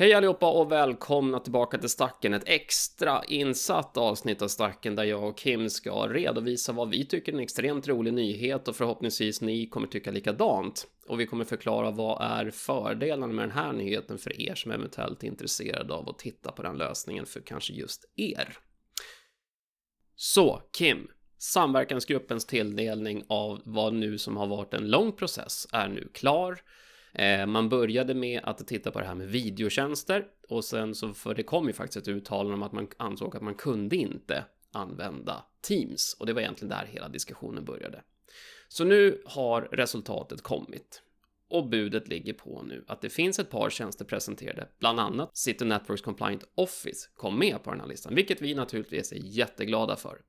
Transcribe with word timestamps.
Hej 0.00 0.14
allihopa 0.14 0.50
och 0.50 0.72
välkomna 0.72 1.40
tillbaka 1.40 1.78
till 1.78 1.88
Stacken, 1.88 2.34
ett 2.34 2.42
extra 2.46 3.24
insatt 3.24 3.96
avsnitt 3.96 4.42
av 4.42 4.48
Stacken 4.48 4.94
där 4.94 5.04
jag 5.04 5.24
och 5.24 5.38
Kim 5.38 5.70
ska 5.70 6.08
redovisa 6.08 6.72
vad 6.72 6.90
vi 6.90 7.06
tycker 7.06 7.32
är 7.32 7.36
en 7.36 7.42
extremt 7.42 7.88
rolig 7.88 8.14
nyhet 8.14 8.68
och 8.68 8.76
förhoppningsvis 8.76 9.40
ni 9.40 9.66
kommer 9.66 9.86
tycka 9.86 10.10
likadant. 10.10 10.86
Och 11.06 11.20
vi 11.20 11.26
kommer 11.26 11.44
förklara 11.44 11.90
vad 11.90 12.22
är 12.22 12.50
fördelarna 12.50 13.32
med 13.32 13.42
den 13.42 13.50
här 13.50 13.72
nyheten 13.72 14.18
för 14.18 14.40
er 14.40 14.54
som 14.54 14.70
eventuellt 14.70 15.22
är 15.22 15.28
intresserade 15.28 15.94
av 15.94 16.08
att 16.08 16.18
titta 16.18 16.52
på 16.52 16.62
den 16.62 16.76
lösningen 16.76 17.26
för 17.26 17.40
kanske 17.40 17.72
just 17.72 18.04
er. 18.16 18.58
Så, 20.16 20.62
Kim, 20.78 21.08
samverkansgruppens 21.38 22.46
tilldelning 22.46 23.24
av 23.28 23.60
vad 23.64 23.94
nu 23.94 24.18
som 24.18 24.36
har 24.36 24.46
varit 24.46 24.74
en 24.74 24.90
lång 24.90 25.12
process 25.12 25.66
är 25.72 25.88
nu 25.88 26.10
klar. 26.14 26.60
Eh, 27.12 27.46
man 27.46 27.68
började 27.68 28.14
med 28.14 28.40
att 28.44 28.66
titta 28.66 28.90
på 28.90 29.00
det 29.00 29.06
här 29.06 29.14
med 29.14 29.28
videotjänster 29.28 30.26
och 30.48 30.64
sen 30.64 30.94
så 30.94 31.14
för 31.14 31.34
det 31.34 31.42
kom 31.42 31.66
ju 31.66 31.72
faktiskt 31.72 31.96
ett 31.96 32.14
uttalande 32.14 32.54
om 32.54 32.62
att 32.62 32.72
man 32.72 32.88
ansåg 32.96 33.36
att 33.36 33.42
man 33.42 33.54
kunde 33.54 33.96
inte 33.96 34.44
använda 34.72 35.44
Teams 35.62 36.16
och 36.20 36.26
det 36.26 36.32
var 36.32 36.40
egentligen 36.40 36.70
där 36.70 36.88
hela 36.92 37.08
diskussionen 37.08 37.64
började. 37.64 38.02
Så 38.68 38.84
nu 38.84 39.22
har 39.26 39.62
resultatet 39.62 40.42
kommit 40.42 41.02
och 41.48 41.68
budet 41.68 42.08
ligger 42.08 42.32
på 42.32 42.62
nu 42.62 42.84
att 42.88 43.00
det 43.00 43.10
finns 43.10 43.38
ett 43.38 43.50
par 43.50 43.70
tjänster 43.70 44.04
presenterade, 44.04 44.68
bland 44.78 45.00
annat 45.00 45.36
City 45.36 45.64
Networks 45.64 46.02
Compliant 46.02 46.44
Office 46.54 47.08
kom 47.14 47.38
med 47.38 47.62
på 47.62 47.70
den 47.70 47.80
här 47.80 47.86
listan, 47.86 48.14
vilket 48.14 48.42
vi 48.42 48.54
naturligtvis 48.54 49.12
är 49.12 49.16
jätteglada 49.16 49.96
för. 49.96 50.20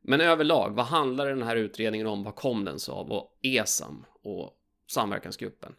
Men 0.00 0.20
överlag, 0.20 0.70
vad 0.70 0.86
handlar 0.86 1.28
den 1.28 1.42
här 1.42 1.56
utredningen 1.56 2.06
om? 2.06 2.24
Vad 2.24 2.34
kom 2.34 2.64
den 2.64 2.78
så 2.78 2.92
av? 2.92 3.12
Och 3.12 3.38
ESAM 3.42 4.04
och 4.22 4.52
samverkansgruppen? 4.86 5.74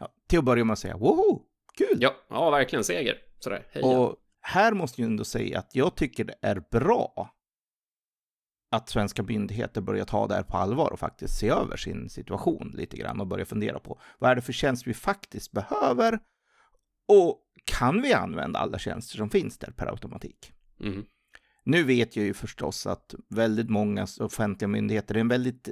Ja, 0.00 0.14
till 0.28 0.38
att 0.38 0.44
börja 0.44 0.64
med 0.64 0.72
att 0.72 0.78
säga 0.78 0.96
woho, 0.96 1.42
kul! 1.76 1.98
Ja, 2.00 2.14
ja 2.28 2.50
verkligen 2.50 2.84
seger. 2.84 3.18
Sådär, 3.38 3.66
heja. 3.70 3.86
Och 3.86 4.16
här 4.40 4.72
måste 4.72 5.00
jag 5.00 5.10
ändå 5.10 5.24
säga 5.24 5.58
att 5.58 5.74
jag 5.74 5.94
tycker 5.94 6.24
det 6.24 6.34
är 6.40 6.62
bra 6.70 7.34
att 8.70 8.88
svenska 8.88 9.22
myndigheter 9.22 9.80
börjar 9.80 10.04
ta 10.04 10.26
det 10.26 10.34
här 10.34 10.42
på 10.42 10.56
allvar 10.56 10.90
och 10.92 10.98
faktiskt 10.98 11.38
se 11.38 11.48
över 11.48 11.76
sin 11.76 12.10
situation 12.10 12.72
lite 12.74 12.96
grann 12.96 13.20
och 13.20 13.26
börja 13.26 13.44
fundera 13.44 13.78
på 13.78 14.00
vad 14.18 14.30
är 14.30 14.34
det 14.34 14.42
för 14.42 14.52
tjänster 14.52 14.86
vi 14.86 14.94
faktiskt 14.94 15.52
behöver 15.52 16.18
och 17.08 17.40
kan 17.64 18.02
vi 18.02 18.12
använda 18.12 18.58
alla 18.58 18.78
tjänster 18.78 19.16
som 19.16 19.30
finns 19.30 19.58
där 19.58 19.70
per 19.70 19.86
automatik? 19.86 20.52
Mm. 20.80 21.04
Nu 21.64 21.82
vet 21.82 22.16
jag 22.16 22.26
ju 22.26 22.34
förstås 22.34 22.86
att 22.86 23.14
väldigt 23.28 23.70
många 23.70 24.06
offentliga 24.20 24.68
myndigheter 24.68 25.14
är 25.14 25.18
en 25.18 25.28
väldigt 25.28 25.68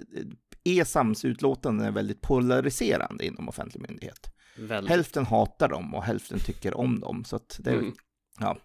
Är 0.64 1.90
väldigt 1.90 2.20
polariserande 2.20 3.26
inom 3.26 3.48
offentlig 3.48 3.88
myndighet. 3.88 4.32
Väldigt. 4.58 4.90
Hälften 4.90 5.26
hatar 5.26 5.68
dem 5.68 5.94
och 5.94 6.02
hälften 6.02 6.38
tycker 6.38 6.74
om 6.74 7.00
dem. 7.00 7.24
Så 7.24 7.36
att 7.36 7.56
det, 7.60 7.70
Mm. 7.72 7.94
ja. 8.38 8.58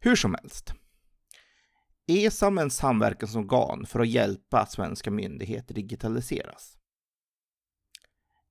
Hur 0.00 0.16
som 0.16 0.34
helst. 0.34 0.72
ESAM 2.06 2.58
är 2.58 2.62
en 2.62 2.70
samverkansorgan 2.70 3.86
för 3.86 4.00
att 4.00 4.08
hjälpa 4.08 4.66
svenska 4.66 5.10
myndigheter 5.10 5.74
digitaliseras. 5.74 6.76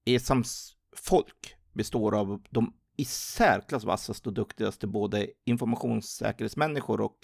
ESAMs 0.06 0.76
folk 0.96 1.56
består 1.74 2.16
av 2.16 2.44
de 2.50 2.74
i 2.98 3.06
särklass 3.06 3.84
vassaste 3.84 4.30
och 4.30 4.36
duktigaste 4.36 4.88
både 4.88 5.28
informationssäkerhetsmänniskor 5.46 7.02
och 7.02 7.20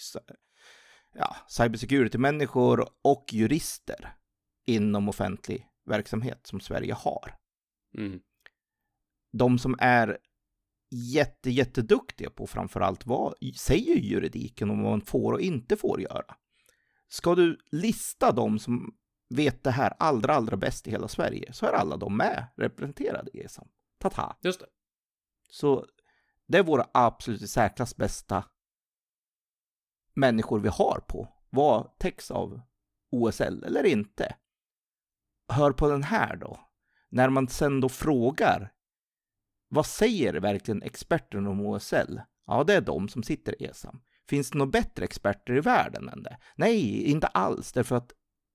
ja, 1.14 1.36
cybersecurity-människor 1.48 2.88
och 3.02 3.26
jurister 3.32 4.16
inom 4.66 5.10
offentlig 5.10 5.68
verksamhet 5.86 6.48
som 6.48 6.60
Sverige 6.60 6.94
har. 6.94 7.36
Mm. 7.98 8.20
De 9.32 9.60
som 9.60 9.76
är 9.80 10.18
jätte, 10.92 11.50
jätteduktiga 11.50 12.30
på 12.30 12.48
framförallt 12.48 13.06
vad 13.06 13.34
säger 13.56 13.96
juridiken 13.96 14.70
om 14.70 14.84
vad 14.84 14.92
man 14.92 15.02
får 15.02 15.34
och 15.34 15.42
inte 15.42 15.78
får 15.78 16.02
göra. 16.02 16.36
Ska 17.08 17.36
du 17.36 17.60
lista 17.72 18.32
de 18.32 18.60
som 18.60 18.98
vet 19.30 19.64
det 19.64 19.72
här 19.72 19.94
allra, 20.00 20.36
allra 20.36 20.58
bäst 20.58 20.88
i 20.88 20.92
hela 20.92 21.08
Sverige 21.08 21.54
så 21.54 21.66
är 21.66 21.74
alla 21.74 21.98
de 21.98 22.18
med 22.18 22.48
representerade 22.56 23.32
i 23.34 23.42
ESAM. 23.42 23.68
Tata! 23.98 24.36
Just 24.42 24.60
det. 24.60 24.66
Så 25.50 25.86
det 26.48 26.58
är 26.58 26.64
våra 26.64 26.88
absolut 26.94 27.42
i 27.42 27.48
särklass 27.48 27.96
bästa 27.96 28.44
människor 30.14 30.60
vi 30.60 30.70
har 30.70 31.04
på 31.08 31.28
vad 31.50 31.98
täcks 31.98 32.32
av 32.32 32.62
OSL 33.12 33.64
eller 33.64 33.84
inte. 33.84 34.36
Hör 35.48 35.72
på 35.72 35.90
den 35.90 36.04
här 36.04 36.36
då. 36.36 36.60
När 37.10 37.30
man 37.30 37.48
sen 37.48 37.82
då 37.82 37.90
frågar 37.90 38.72
vad 39.68 39.86
säger 39.86 40.34
verkligen 40.34 40.84
experterna 40.84 41.50
om 41.50 41.62
OSL? 41.62 42.20
Ja, 42.48 42.64
det 42.64 42.74
är 42.74 42.82
de 42.82 43.10
som 43.10 43.24
sitter 43.24 43.62
i 43.62 43.66
ESAM. 43.66 44.02
Finns 44.30 44.52
det 44.52 44.58
några 44.58 44.72
bättre 44.72 45.06
experter 45.06 45.54
i 45.54 45.60
världen 45.60 46.10
än 46.10 46.24
det? 46.24 46.38
Nej, 46.56 47.04
inte 47.04 47.28
alls, 47.28 47.72
därför 47.72 47.96
att 47.96 48.12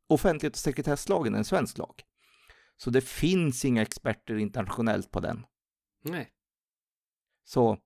offentlighet 0.09 0.55
och 0.55 0.59
sekretesslagen 0.59 1.35
är 1.35 1.39
en 1.39 1.45
svensk 1.45 1.79
lag. 1.79 2.03
Så 2.77 2.91
det 2.91 3.01
finns 3.01 3.65
inga 3.65 3.83
experter 3.83 4.37
internationellt 4.37 5.11
på 5.11 5.21
den. 5.21 5.47
Nej. 6.05 6.33
Så 7.45 7.79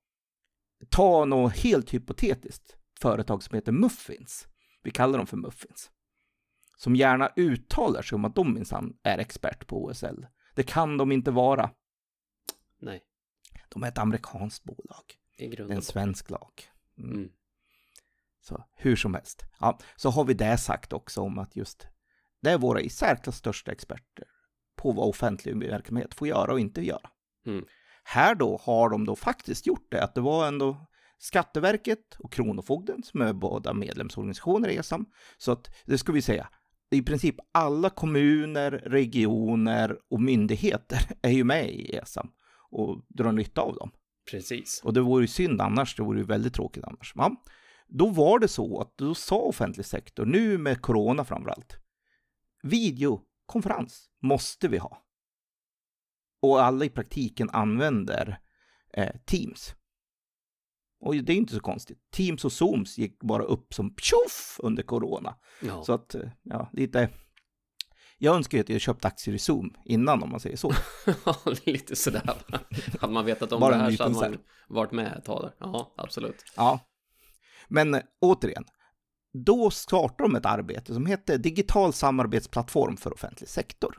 ta 0.91 1.25
något 1.25 1.57
helt 1.57 1.95
hypotetiskt 1.95 2.77
företag 3.01 3.43
som 3.43 3.55
heter 3.55 3.73
Muffins. 3.73 4.47
Vi 4.83 4.91
kallar 4.91 5.19
dem 5.19 5.27
för 5.27 5.37
Muffins. 5.37 5.91
Som 6.85 6.97
gärna 6.97 7.33
uttalar 7.37 8.03
sig 8.03 8.17
om 8.17 8.25
att 8.25 8.35
de 8.35 8.55
minsann 8.55 8.97
är 9.03 9.19
expert 9.19 9.67
på 9.67 9.85
OSL. 9.85 10.27
Det 10.55 10.63
kan 10.63 10.97
de 10.97 11.13
inte 11.13 11.31
vara. 11.31 11.71
Nej. 12.81 13.03
De 13.69 13.83
är 13.83 13.89
ett 13.89 13.99
amerikanskt 13.99 14.65
bolag. 14.65 15.05
Det 15.39 15.47
är 15.47 15.73
en 15.73 15.83
svensk 15.83 16.31
lag. 16.31 16.53
Mm. 16.99 17.15
Mm. 17.15 17.29
Så 18.41 18.65
hur 18.77 18.97
som 18.97 19.15
helst. 19.15 19.45
Ja, 19.61 19.79
så 19.97 20.11
har 20.11 20.25
vi 20.25 20.35
det 20.35 20.59
sagt 20.59 20.93
också 20.93 21.21
om 21.21 21.39
att 21.39 21.57
just 21.57 21.87
det 22.41 22.51
är 22.51 22.59
våra 22.59 22.81
i 22.81 22.89
särklass 22.89 23.37
största 23.37 23.73
experter 23.73 24.25
på 24.77 24.93
vad 24.93 25.09
offentlig 25.09 25.71
verksamhet 25.71 26.15
får 26.15 26.29
göra 26.29 26.53
och 26.53 26.61
inte 26.61 26.83
göra. 26.83 27.11
Mm. 27.47 27.65
Här 28.05 28.35
då 28.35 28.61
har 28.63 28.91
de 28.91 29.07
då 29.07 29.17
faktiskt 29.17 29.67
gjort 29.67 29.91
det, 29.91 30.05
att 30.05 30.15
det 30.15 30.21
var 30.21 30.49
ändå 30.49 30.87
Skatteverket 31.19 32.17
och 32.19 32.33
Kronofogden 32.33 33.03
som 33.03 33.21
är 33.21 33.33
båda 33.33 33.75
medlemsorganisationer 33.75 34.69
i 34.69 34.77
ESAM. 34.77 35.07
Så 35.39 35.53
att 35.53 35.75
det 35.85 35.99
ska 35.99 36.13
vi 36.13 36.23
säga, 36.23 36.49
i 36.91 37.03
princip 37.03 37.37
alla 37.53 37.91
kommuner, 37.91 38.71
regioner 38.71 39.99
och 40.11 40.21
myndigheter 40.21 40.99
är 41.23 41.31
ju 41.31 41.45
med 41.45 41.71
i 41.71 41.97
ESAM 41.97 42.31
och 42.71 43.05
drar 43.09 43.33
nytta 43.33 43.61
av 43.61 43.75
dem. 43.75 43.91
Precis. 44.31 44.81
Och 44.85 44.93
det 44.93 45.01
vore 45.01 45.23
ju 45.23 45.29
synd 45.29 45.61
annars, 45.61 45.97
det 45.97 46.03
vore 46.03 46.19
ju 46.19 46.25
väldigt 46.25 46.55
tråkigt 46.55 46.85
annars. 46.85 47.13
Ja, 47.15 47.43
då 47.87 48.09
var 48.09 48.39
det 48.39 48.49
så 48.49 48.81
att 48.81 48.99
då 48.99 49.15
sa 49.15 49.37
offentlig 49.37 49.87
sektor, 49.87 50.27
nu 50.27 50.59
med 50.59 50.83
corona 50.83 51.25
framförallt, 51.25 51.77
videokonferens 52.63 54.11
måste 54.23 54.69
vi 54.69 54.79
ha. 54.79 55.03
Och 56.43 56.65
alla 56.65 56.85
i 56.85 56.89
praktiken 56.89 57.51
använder 57.51 58.39
eh, 58.93 59.17
Teams. 59.25 59.75
Och 61.05 61.15
det 61.15 61.33
är 61.33 61.37
inte 61.37 61.55
så 61.55 61.61
konstigt. 61.61 61.99
Teams 62.13 62.45
och 62.45 62.53
Zooms 62.53 62.99
gick 62.99 63.23
bara 63.23 63.43
upp 63.43 63.75
som 63.75 63.95
tjoff 63.97 64.61
under 64.63 64.83
corona. 64.83 65.37
Ja. 65.63 65.83
Så 65.83 65.93
att, 65.93 66.15
eh, 66.15 66.29
ja, 66.43 66.71
lite... 66.73 67.09
Jag 68.19 68.37
önskar 68.37 68.59
ju 68.59 68.63
att 68.63 68.69
jag 68.69 68.81
köpt 68.81 69.05
aktier 69.05 69.35
i 69.35 69.39
Zoom 69.39 69.75
innan 69.85 70.23
om 70.23 70.31
man 70.31 70.41
säger 70.41 70.57
så. 70.57 70.73
Lite 71.65 71.97
sådär. 71.97 72.31
Hade 73.01 73.13
man 73.13 73.25
vetat 73.25 73.53
om 73.53 73.61
Bara 73.61 73.77
det 73.77 73.83
här 73.83 73.91
så 73.91 74.03
hade 74.03 74.15
man 74.15 74.39
varit 74.69 74.93
med 74.93 75.17
ett 75.19 75.25
tag 75.25 75.43
där. 75.43 75.55
Ja, 75.59 75.95
absolut. 75.97 76.45
Ja. 76.57 76.81
Men 77.69 77.95
eh, 77.95 78.01
återigen, 78.21 78.65
då 79.33 79.71
startar 79.71 80.25
de 80.25 80.37
ett 80.37 80.47
arbete 80.47 80.95
som 80.95 81.07
heter 81.07 81.39
Digital 81.39 81.93
samarbetsplattform 81.93 82.97
för 82.97 83.15
offentlig 83.15 83.49
sektor. 83.49 83.99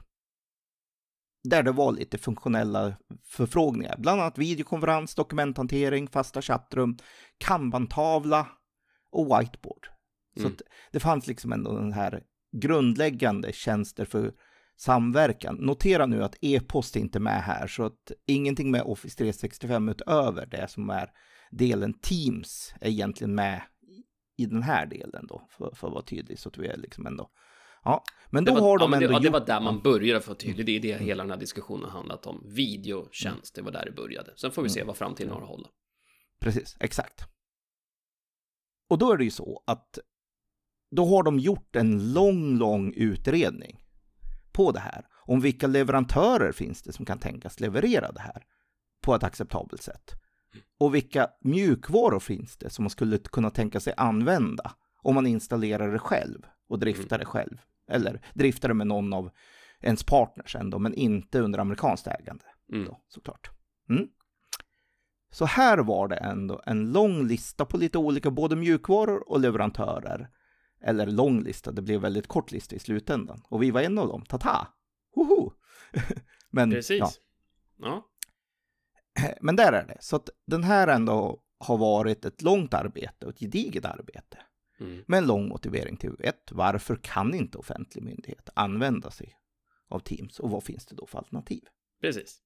Där 1.50 1.64
det 1.64 1.72
var 1.72 1.92
lite 1.92 2.18
funktionella 2.18 2.94
förfrågningar, 3.26 3.96
bland 3.98 4.22
annat 4.22 4.38
videokonferens, 4.38 5.16
dokumenthantering, 5.16 6.08
fasta 6.08 6.42
chattrum, 6.42 6.98
kanbantavla 7.38 8.48
och 9.12 9.26
whiteboard. 9.26 9.88
Så 10.38 10.42
Mm. 10.42 10.54
att 10.54 10.62
det 10.92 11.00
fanns 11.00 11.28
liksom 11.28 11.52
ändå 11.52 11.78
den 11.78 11.94
här 11.94 12.24
grundläggande 12.58 13.54
tjänster 13.54 14.06
för 14.06 14.34
samverkan. 14.78 15.56
Notera 15.56 16.06
nu 16.06 16.24
att 16.24 16.36
e-post 16.42 16.96
är 16.96 17.00
inte 17.00 17.20
med 17.20 17.44
här, 17.44 17.68
så 17.68 17.84
att 17.86 18.12
ingenting 18.28 18.72
med 18.72 18.82
Office 18.82 19.18
365 19.18 19.90
utöver 19.90 20.46
det 20.46 20.68
som 20.72 20.90
är 20.90 21.10
delen 21.52 21.94
Teams 21.94 22.74
är 22.82 22.90
egentligen 22.90 23.36
med 23.36 23.62
i 24.38 24.46
den 24.46 24.64
här 24.64 24.86
delen 24.86 25.28
då, 25.28 25.48
för, 25.50 25.76
för 25.76 25.88
att 25.88 25.94
vara 25.94 26.04
tydlig, 26.06 26.40
så 26.40 26.50
att 26.50 26.58
vi 26.58 26.68
är 26.68 26.78
liksom 26.78 27.06
ändå... 27.08 27.30
Ja, 27.86 28.04
men 28.30 28.46
då 28.46 28.54
var, 28.54 28.62
har 28.62 28.78
de 28.78 28.92
ja, 28.92 28.98
ändå 28.98 29.08
det, 29.08 29.14
ja, 29.14 29.20
det 29.20 29.30
var 29.30 29.46
där 29.46 29.62
man 29.62 29.82
började 29.82 30.22
för 30.22 30.34
tydligt. 30.34 30.66
Det 30.66 30.76
är 30.76 30.80
det 30.80 31.06
hela 31.06 31.24
den 31.24 31.32
här 31.32 31.38
diskussionen 31.38 31.90
handlat 31.90 32.26
om. 32.26 32.44
Videotjänst, 32.46 33.56
det 33.56 33.62
var 33.62 33.72
där 33.72 33.86
det 33.86 33.92
började. 33.92 34.34
Sen 34.38 34.52
får 34.52 34.64
vi 34.64 34.70
se 34.70 34.84
vad 34.84 34.98
framtiden 34.98 35.34
har 35.34 35.42
att 35.42 35.48
hålla. 35.48 35.68
Precis, 36.40 36.78
exakt. 36.80 37.26
Och 38.90 38.98
då 38.98 39.12
är 39.12 39.18
det 39.18 39.24
ju 39.24 39.32
så 39.32 39.64
att 39.68 40.00
då 40.92 41.06
har 41.06 41.24
de 41.24 41.40
gjort 41.40 41.76
en 41.76 42.14
lång, 42.14 42.58
lång 42.58 42.94
utredning 42.94 43.80
på 44.52 44.72
det 44.72 44.80
här. 44.80 45.06
Om 45.26 45.42
vilka 45.42 45.68
leverantörer 45.68 46.52
finns 46.52 46.82
det 46.82 46.94
som 46.94 47.06
kan 47.06 47.20
tänkas 47.20 47.60
leverera 47.60 48.12
det 48.12 48.22
här 48.22 48.44
på 49.02 49.16
ett 49.16 49.24
acceptabelt 49.24 49.82
sätt. 49.82 50.12
Och 50.80 50.96
vilka 50.96 51.28
mjukvaror 51.42 52.20
finns 52.20 52.58
det 52.58 52.70
som 52.70 52.84
man 52.84 52.90
skulle 52.90 53.18
kunna 53.18 53.50
tänka 53.50 53.80
sig 53.80 53.94
använda 53.98 54.72
om 55.02 55.16
man 55.16 55.28
installerar 55.28 55.92
det 55.92 56.00
själv 56.00 56.46
och 56.70 56.80
driftar 56.80 57.20
det 57.20 57.26
själv? 57.26 57.58
Eller 57.88 58.22
driftar 58.34 58.68
det 58.68 58.74
med 58.74 58.88
någon 58.88 59.14
av 59.14 59.32
ens 59.82 60.04
partners 60.04 60.56
ändå, 60.56 60.80
men 60.80 60.94
inte 60.94 61.40
under 61.40 61.60
amerikanskt 61.60 62.08
ägande. 62.08 62.46
Mm. 62.74 62.86
Då, 62.86 63.02
såklart. 63.08 63.50
Mm. 63.90 64.08
Så 65.32 65.46
här 65.46 65.78
var 65.78 66.08
det 66.08 66.16
ändå 66.16 66.62
en 66.66 66.92
lång 66.92 67.28
lista 67.28 67.66
på 67.66 67.78
lite 67.78 67.98
olika, 67.98 68.32
både 68.32 68.56
mjukvaror 68.56 69.30
och 69.30 69.40
leverantörer. 69.40 70.30
Eller 70.82 71.08
lång 71.08 71.44
lista, 71.44 71.72
det 71.72 71.82
blev 71.82 72.02
väldigt 72.02 72.28
kort 72.28 72.52
lista 72.52 72.76
i 72.76 72.80
slutändan. 72.80 73.42
Och 73.50 73.64
vi 73.64 73.72
var 73.72 73.82
en 73.82 73.98
av 73.98 74.08
dem, 74.08 74.26
tata! 74.26 74.68
Hoho! 75.16 75.52
men, 76.50 76.72
Precis. 76.72 77.00
Ja, 77.00 77.10
Ja. 77.78 78.06
men 79.42 79.56
där 79.56 79.74
är 79.74 79.88
det. 79.88 79.98
Så 80.00 80.16
att 80.16 80.30
den 80.48 80.64
här 80.64 80.88
ändå 80.88 81.42
har 81.60 81.78
varit 81.78 82.26
ett 82.26 82.42
långt 82.42 82.74
arbete 82.74 83.26
och 83.26 83.32
ett 83.32 83.40
gediget 83.40 83.86
arbete. 83.86 84.38
Mm. 84.80 85.04
Med 85.08 85.18
en 85.18 85.28
lång 85.28 85.48
motivering 85.48 85.98
till 85.98 86.16
ett, 86.20 86.52
varför 86.52 86.96
kan 86.96 87.34
inte 87.34 87.58
offentlig 87.58 88.04
myndighet 88.04 88.50
använda 88.54 89.12
sig 89.12 89.38
av 89.88 90.00
Teams 90.00 90.40
och 90.40 90.50
vad 90.50 90.64
finns 90.64 90.86
det 90.86 90.96
då 90.96 91.08
för 91.08 91.18
alternativ? 91.18 91.64
Precis. 92.02 92.42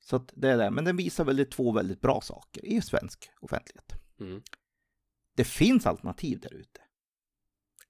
Så 0.00 0.16
att 0.16 0.32
det 0.36 0.50
är 0.50 0.58
det, 0.58 0.70
men 0.70 0.84
den 0.84 0.96
visar 0.96 1.24
väldigt 1.24 1.50
två 1.50 1.72
väldigt 1.72 2.00
bra 2.00 2.20
saker 2.20 2.64
i 2.64 2.80
svensk 2.80 3.30
offentlighet. 3.40 3.92
Mm. 4.20 4.42
Det 5.36 5.44
finns 5.44 5.86
alternativ 5.86 6.40
där 6.40 6.54
ute. 6.54 6.80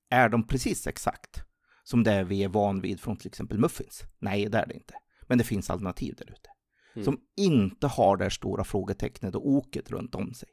Är 0.08 0.28
de 0.28 0.46
precis 0.46 0.86
exakt 0.86 1.44
som 1.84 2.02
det 2.02 2.24
vi 2.24 2.44
är 2.44 2.48
van 2.48 2.80
vid 2.80 3.00
från 3.00 3.16
till 3.16 3.28
exempel 3.28 3.58
Muffins? 3.58 4.02
Nej, 4.18 4.48
det 4.48 4.58
är 4.58 4.66
det 4.66 4.74
inte. 4.74 4.94
Men 5.22 5.38
det 5.38 5.44
finns 5.44 5.70
alternativ 5.70 6.14
där 6.18 6.30
ute. 6.30 6.50
Mm. 6.94 7.04
Som 7.04 7.20
inte 7.36 7.86
har 7.86 8.16
det 8.16 8.24
här 8.24 8.30
stora 8.30 8.64
frågetecknet 8.64 9.34
och 9.34 9.48
oket 9.48 9.90
runt 9.90 10.14
om 10.14 10.34
sig. 10.34 10.48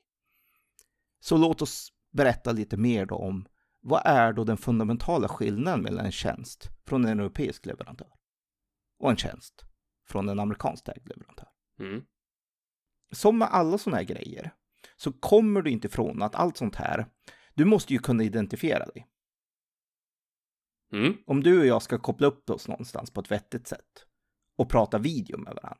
Så 1.20 1.38
låt 1.38 1.62
oss 1.62 1.94
berätta 2.12 2.52
lite 2.52 2.78
mer 2.78 3.06
då 3.06 3.16
om 3.16 3.48
vad 3.82 4.02
är 4.06 4.34
då 4.34 4.44
den 4.44 4.58
fundamentala 4.58 5.28
skillnaden 5.28 5.82
mellan 5.82 6.06
en 6.06 6.12
tjänst 6.12 6.70
från 6.86 7.06
en 7.06 7.20
europeisk 7.20 7.66
leverantör 7.66 8.14
och 9.00 9.10
en 9.10 9.18
tjänst 9.18 9.64
från 10.08 10.30
en 10.30 10.40
amerikansk 10.40 10.88
ägd 10.88 11.08
leverantör. 11.08 11.48
Mm. 11.80 12.04
Som 13.12 13.38
med 13.38 13.48
alla 13.52 13.78
sådana 13.78 13.98
här 13.98 14.04
grejer 14.04 14.54
så 14.96 15.14
kommer 15.14 15.62
du 15.62 15.72
inte 15.72 15.88
ifrån 15.88 16.22
att 16.22 16.36
allt 16.36 16.58
sånt 16.58 16.76
här, 16.76 17.06
du 17.54 17.66
måste 17.66 17.94
ju 17.94 18.00
kunna 18.00 18.24
identifiera 18.24 18.86
dig. 18.86 19.08
Mm. 20.94 21.18
Om 21.26 21.44
du 21.44 21.60
och 21.60 21.66
jag 21.66 21.82
ska 21.82 21.98
koppla 21.98 22.28
upp 22.28 22.50
oss 22.50 22.68
någonstans 22.68 23.12
på 23.12 23.22
ett 23.22 23.32
vettigt 23.32 23.68
sätt 23.68 24.06
och 24.58 24.70
prata 24.70 24.98
video 24.98 25.38
med 25.38 25.54
varandra. 25.54 25.78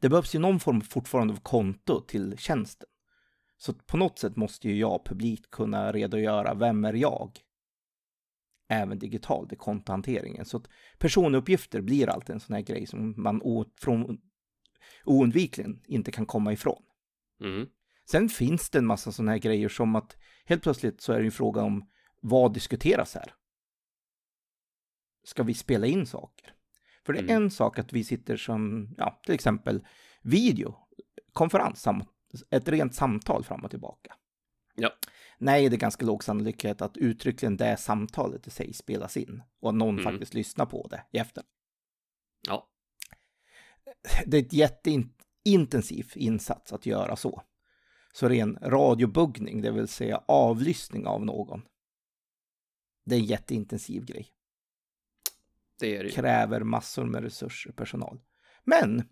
Det 0.00 0.08
behövs 0.08 0.34
ju 0.34 0.38
någon 0.38 0.60
form 0.60 0.80
fortfarande 0.80 1.34
av 1.34 1.40
konto 1.40 2.00
till 2.00 2.38
tjänsten. 2.38 2.88
Så 3.60 3.72
på 3.74 3.96
något 3.96 4.18
sätt 4.18 4.36
måste 4.36 4.68
ju 4.68 4.76
jag 4.78 5.04
publikt 5.04 5.50
kunna 5.50 5.92
redogöra, 5.92 6.54
vem 6.54 6.84
är 6.84 6.92
jag? 6.92 7.38
Även 8.68 8.98
digitalt 8.98 9.52
i 9.52 9.56
kontohanteringen. 9.56 10.44
Så 10.44 10.56
att 10.56 10.68
personuppgifter 10.98 11.80
blir 11.80 12.08
alltid 12.08 12.34
en 12.34 12.40
sån 12.40 12.54
här 12.54 12.62
grej 12.62 12.86
som 12.86 13.22
man 13.22 13.42
från, 13.80 14.20
oundvikligen 15.04 15.82
inte 15.86 16.12
kan 16.12 16.26
komma 16.26 16.52
ifrån. 16.52 16.82
Mm. 17.40 17.66
Sen 18.10 18.28
finns 18.28 18.70
det 18.70 18.78
en 18.78 18.86
massa 18.86 19.12
sådana 19.12 19.30
här 19.32 19.38
grejer 19.38 19.68
som 19.68 19.96
att 19.96 20.16
helt 20.44 20.62
plötsligt 20.62 21.00
så 21.00 21.12
är 21.12 21.18
det 21.18 21.24
ju 21.24 21.30
fråga 21.30 21.62
om 21.62 21.90
vad 22.20 22.54
diskuteras 22.54 23.14
här? 23.14 23.34
Ska 25.24 25.42
vi 25.42 25.54
spela 25.54 25.86
in 25.86 26.06
saker? 26.06 26.54
För 27.06 27.12
det 27.12 27.18
är 27.18 27.22
Mm. 27.22 27.42
en 27.42 27.50
sak 27.50 27.78
att 27.78 27.92
vi 27.92 28.04
sitter 28.04 28.36
som, 28.36 28.94
ja, 28.98 29.20
till 29.24 29.34
exempel 29.34 29.86
video, 30.22 30.74
konferens, 31.32 31.82
sam- 31.82 32.04
ett 32.50 32.68
rent 32.68 32.94
samtal 32.94 33.44
fram 33.44 33.64
och 33.64 33.70
tillbaka. 33.70 34.14
Ja. 34.74 34.92
Nej, 35.38 35.68
det 35.68 35.76
är 35.76 35.78
ganska 35.78 36.06
låg 36.06 36.24
sannolikhet 36.24 36.82
att 36.82 36.96
uttryckligen 36.96 37.56
det 37.56 37.76
samtalet 37.76 38.46
i 38.46 38.50
sig 38.50 38.72
spelas 38.72 39.16
in 39.16 39.42
och 39.60 39.68
att 39.68 39.74
någon 39.74 39.98
Mm. 39.98 40.04
faktiskt 40.04 40.34
lyssnar 40.34 40.66
på 40.66 40.88
det 40.88 41.04
i 41.12 41.18
efter. 41.18 41.44
Ja. 42.46 42.68
det 44.26 44.36
är 44.36 44.42
ett 44.42 44.52
jätteintensiv 44.52 46.12
insats 46.14 46.72
att 46.72 46.86
göra 46.86 47.16
så. 47.16 47.42
Så 48.12 48.28
ren 48.28 48.58
radiobuggning, 48.62 49.62
det 49.62 49.70
vill 49.70 49.88
säga 49.88 50.24
avlyssning 50.28 51.06
av 51.06 51.24
någon. 51.24 51.62
Det 53.04 53.14
är 53.14 53.18
en 53.18 53.24
jätteintensiv 53.24 54.04
grej. 54.04 54.28
Det 55.80 55.96
är 55.96 56.04
det. 56.04 56.10
Kräver 56.10 56.60
massor 56.60 57.04
med 57.04 57.22
resurser, 57.22 57.72
personal. 57.72 58.20
Men 58.64 59.08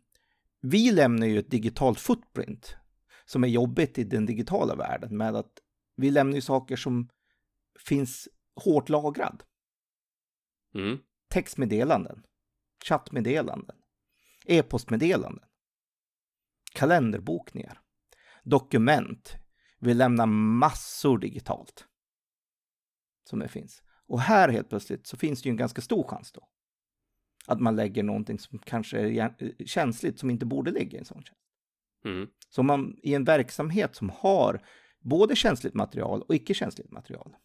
vi 0.61 0.93
lämnar 0.93 1.27
ju 1.27 1.39
ett 1.39 1.51
digitalt 1.51 2.01
footprint 2.01 2.77
som 3.27 3.45
är 3.45 3.49
jobbigt 3.49 3.99
i 3.99 4.05
den 4.05 4.27
digitala 4.27 4.75
världen 4.75 5.17
med 5.17 5.37
att 5.37 5.53
vi 5.97 6.11
lämnar 6.11 6.35
ju 6.35 6.41
saker 6.41 6.77
som 6.77 7.09
finns 7.87 8.29
hårt 8.65 8.89
lagrad. 8.89 9.43
Mm. 10.75 10.99
textmeddelanden, 11.29 12.27
chattmeddelanden, 12.85 13.77
e-postmeddelanden, 14.45 15.45
kalenderbokningar, 16.73 17.81
dokument. 18.43 19.35
Vi 19.79 19.95
lämnar 19.95 20.27
massor 20.27 21.19
digitalt. 21.19 21.87
Som 23.25 23.39
det 23.39 23.49
finns. 23.49 23.83
Och 24.07 24.21
här 24.21 24.49
helt 24.49 24.69
plötsligt 24.69 25.07
så 25.07 25.17
finns 25.17 25.43
det 25.43 25.49
ju 25.49 25.51
en 25.51 25.57
ganska 25.57 25.83
stor 25.83 26.09
chans 26.09 26.33
då. 26.33 26.49
Att 27.47 27.61
man 27.61 27.77
lägger 27.77 28.03
någonting 28.03 28.39
som 28.39 28.59
kanske 28.59 28.99
är 28.99 29.07
jä- 29.07 29.67
känsligt 29.67 30.19
som 30.19 30.31
inte 30.31 30.47
borde 30.47 30.71
ligga 30.71 30.97
i 30.97 30.99
en 30.99 31.05
sån 31.05 31.23
tjänst. 31.23 31.46
Mm. 32.05 32.29
Så 32.49 32.63
man 32.63 32.97
i 33.03 33.15
en 33.15 33.25
verksamhet 33.25 33.97
som 33.97 34.11
har 34.11 34.63
både 35.01 35.37
känsligt 35.37 35.75
material 35.75 36.23
och 36.23 36.35
icke-känsligt 36.35 36.91
material 36.91 37.37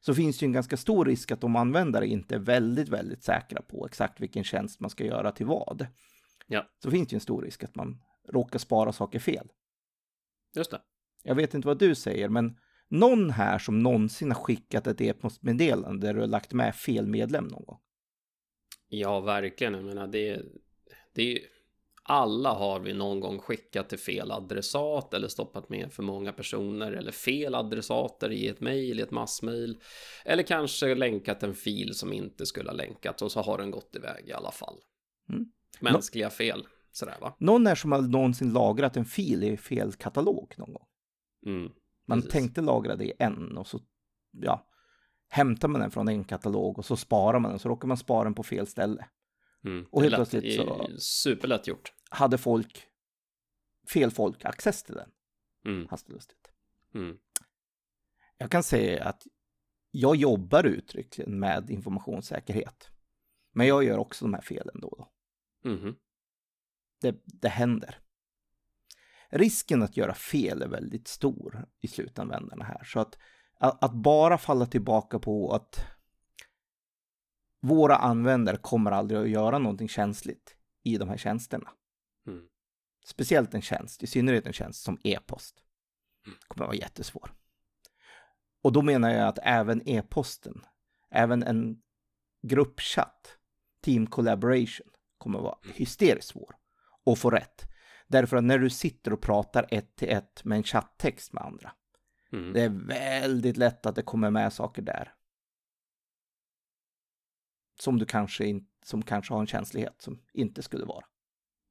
så 0.00 0.14
finns 0.14 0.38
det 0.38 0.44
ju 0.44 0.46
en 0.46 0.52
ganska 0.52 0.76
stor 0.76 1.04
risk 1.04 1.30
att 1.30 1.40
de 1.40 1.56
användare 1.56 2.06
inte 2.06 2.34
är 2.34 2.38
väldigt, 2.38 2.88
väldigt 2.88 3.24
säkra 3.24 3.62
på 3.62 3.86
exakt 3.86 4.20
vilken 4.20 4.44
tjänst 4.44 4.80
man 4.80 4.90
ska 4.90 5.04
göra 5.04 5.32
till 5.32 5.46
vad. 5.46 5.86
Ja. 6.46 6.70
Så 6.82 6.90
finns 6.90 7.08
det 7.08 7.12
ju 7.12 7.16
en 7.16 7.20
stor 7.20 7.42
risk 7.42 7.64
att 7.64 7.74
man 7.74 8.02
råkar 8.28 8.58
spara 8.58 8.92
saker 8.92 9.18
fel. 9.18 9.48
Just 10.56 10.70
det. 10.70 10.80
Jag 11.22 11.34
vet 11.34 11.54
inte 11.54 11.68
vad 11.68 11.78
du 11.78 11.94
säger, 11.94 12.28
men 12.28 12.58
någon 12.88 13.30
här 13.30 13.58
som 13.58 13.78
någonsin 13.78 14.30
har 14.30 14.38
skickat 14.38 14.86
ett 14.86 15.00
e-postmeddelande 15.00 16.06
där 16.06 16.14
du 16.14 16.20
har 16.20 16.26
lagt 16.26 16.52
med 16.52 16.74
fel 16.74 17.06
medlem 17.06 17.44
någon 17.44 17.64
gång. 17.64 17.78
Ja, 18.88 19.20
verkligen. 19.20 19.74
Jag 19.74 19.84
menar, 19.84 20.06
det, 20.06 20.42
det. 21.14 21.40
Alla 22.04 22.54
har 22.54 22.80
vi 22.80 22.94
någon 22.94 23.20
gång 23.20 23.38
skickat 23.38 23.88
till 23.88 23.98
fel 23.98 24.30
adressat 24.30 25.14
eller 25.14 25.28
stoppat 25.28 25.68
med 25.68 25.92
för 25.92 26.02
många 26.02 26.32
personer 26.32 26.92
eller 26.92 27.12
fel 27.12 27.54
adressater 27.54 28.32
i 28.32 28.48
ett 28.48 28.60
mejl, 28.60 28.98
i 28.98 29.02
ett 29.02 29.10
massmejl. 29.10 29.80
Eller 30.24 30.42
kanske 30.42 30.94
länkat 30.94 31.42
en 31.42 31.54
fil 31.54 31.94
som 31.94 32.12
inte 32.12 32.46
skulle 32.46 32.70
ha 32.70 32.76
länkat 32.76 33.22
och 33.22 33.32
så 33.32 33.40
har 33.42 33.58
den 33.58 33.70
gått 33.70 33.96
iväg 33.96 34.28
i 34.28 34.32
alla 34.32 34.50
fall. 34.50 34.76
Mm. 35.28 35.46
Mänskliga 35.80 36.30
fel, 36.30 36.66
sådär 36.92 37.16
va? 37.20 37.36
Någon 37.38 37.66
här 37.66 37.74
som 37.74 37.92
har 37.92 38.00
någonsin 38.00 38.52
lagrat 38.52 38.96
en 38.96 39.04
fil 39.04 39.44
i 39.44 39.56
fel 39.56 39.92
katalog 39.92 40.54
någon 40.56 40.72
gång. 40.72 40.86
Mm. 41.46 41.72
Man 42.06 42.18
Precis. 42.18 42.32
tänkte 42.32 42.60
lagra 42.60 42.96
det 42.96 43.04
i 43.04 43.12
en 43.18 43.56
och 43.56 43.66
så, 43.66 43.80
ja, 44.30 44.66
hämtar 45.28 45.68
man 45.68 45.80
den 45.80 45.90
från 45.90 46.08
en 46.08 46.24
katalog 46.24 46.78
och 46.78 46.84
så 46.84 46.96
sparar 46.96 47.38
man 47.38 47.50
den, 47.50 47.58
så 47.58 47.68
råkar 47.68 47.88
man 47.88 47.96
spara 47.96 48.24
den 48.24 48.34
på 48.34 48.42
fel 48.42 48.66
ställe. 48.66 49.08
Mm. 49.64 49.86
Och 49.90 50.02
helt 50.02 50.12
lätt- 50.12 50.16
plötsligt 50.30 50.56
så- 50.56 50.90
Superlätt 50.98 51.66
gjort. 51.66 51.92
Hade 52.10 52.38
folk, 52.38 52.86
fel 53.92 54.10
folk, 54.10 54.44
access 54.44 54.82
till 54.82 54.94
den, 54.94 55.10
Mm. 55.64 55.88
hastigt. 55.90 56.36
Mm. 56.94 57.18
Jag 58.38 58.50
kan 58.50 58.62
säga 58.62 59.04
att 59.04 59.26
jag 59.90 60.16
jobbar 60.16 60.64
uttryckligen 60.64 61.38
med 61.38 61.70
informationssäkerhet. 61.70 62.88
Men 63.52 63.66
jag 63.66 63.84
gör 63.84 63.98
också 63.98 64.24
de 64.24 64.34
här 64.34 64.40
felen 64.40 64.80
då 64.80 64.88
och 64.88 64.98
då. 64.98 65.08
Mhm. 65.70 65.96
Det, 67.00 67.16
det 67.24 67.48
händer. 67.48 67.98
Risken 69.28 69.82
att 69.82 69.96
göra 69.96 70.14
fel 70.14 70.62
är 70.62 70.68
väldigt 70.68 71.08
stor 71.08 71.64
i 71.80 71.88
slutanvändarna 71.88 72.64
här. 72.64 72.84
Så 72.84 73.00
att, 73.00 73.18
att 73.58 73.92
bara 73.92 74.38
falla 74.38 74.66
tillbaka 74.66 75.18
på 75.18 75.52
att 75.54 75.84
våra 77.62 77.96
användare 77.96 78.56
kommer 78.56 78.90
aldrig 78.90 79.20
att 79.20 79.28
göra 79.28 79.58
någonting 79.58 79.88
känsligt 79.88 80.56
i 80.82 80.96
de 80.98 81.08
här 81.08 81.16
tjänsterna. 81.16 81.70
Mm. 82.26 82.44
Speciellt 83.06 83.54
en 83.54 83.62
tjänst, 83.62 84.02
i 84.02 84.06
synnerhet 84.06 84.46
en 84.46 84.52
tjänst 84.52 84.82
som 84.82 84.98
e-post. 85.04 85.56
kommer 86.48 86.64
att 86.64 86.68
vara 86.68 86.76
jättesvår. 86.76 87.34
Och 88.62 88.72
då 88.72 88.82
menar 88.82 89.10
jag 89.10 89.28
att 89.28 89.38
även 89.42 89.88
e-posten, 89.88 90.64
även 91.10 91.42
en 91.42 91.82
gruppchatt, 92.42 93.38
team 93.82 94.06
collaboration, 94.06 94.86
kommer 95.18 95.38
att 95.38 95.44
vara 95.44 95.58
hysteriskt 95.74 96.28
svår 96.28 96.56
att 97.06 97.18
få 97.18 97.30
rätt. 97.30 97.66
Därför 98.06 98.36
att 98.36 98.44
när 98.44 98.58
du 98.58 98.70
sitter 98.70 99.12
och 99.12 99.20
pratar 99.20 99.66
ett 99.70 99.96
till 99.96 100.08
ett 100.08 100.44
med 100.44 100.56
en 100.56 100.62
chatttext 100.62 101.32
med 101.32 101.42
andra, 101.42 101.72
Mm. 102.32 102.52
det 102.52 102.60
är 102.62 102.68
väldigt 102.68 103.56
lätt 103.56 103.86
att 103.86 103.94
det 103.94 104.02
kommer 104.02 104.30
med 104.30 104.52
saker 104.52 104.82
där. 104.82 105.14
Som 107.82 107.98
du 107.98 108.06
kanske, 108.06 108.46
in, 108.46 108.66
som 108.84 109.02
kanske 109.02 109.34
har 109.34 109.40
en 109.40 109.46
känslighet 109.46 110.02
som 110.02 110.22
inte 110.32 110.62
skulle 110.62 110.84
vara. 110.84 111.04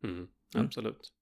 Mm. 0.04 0.16
Mm. 0.16 0.66
Absolut. 0.66 1.14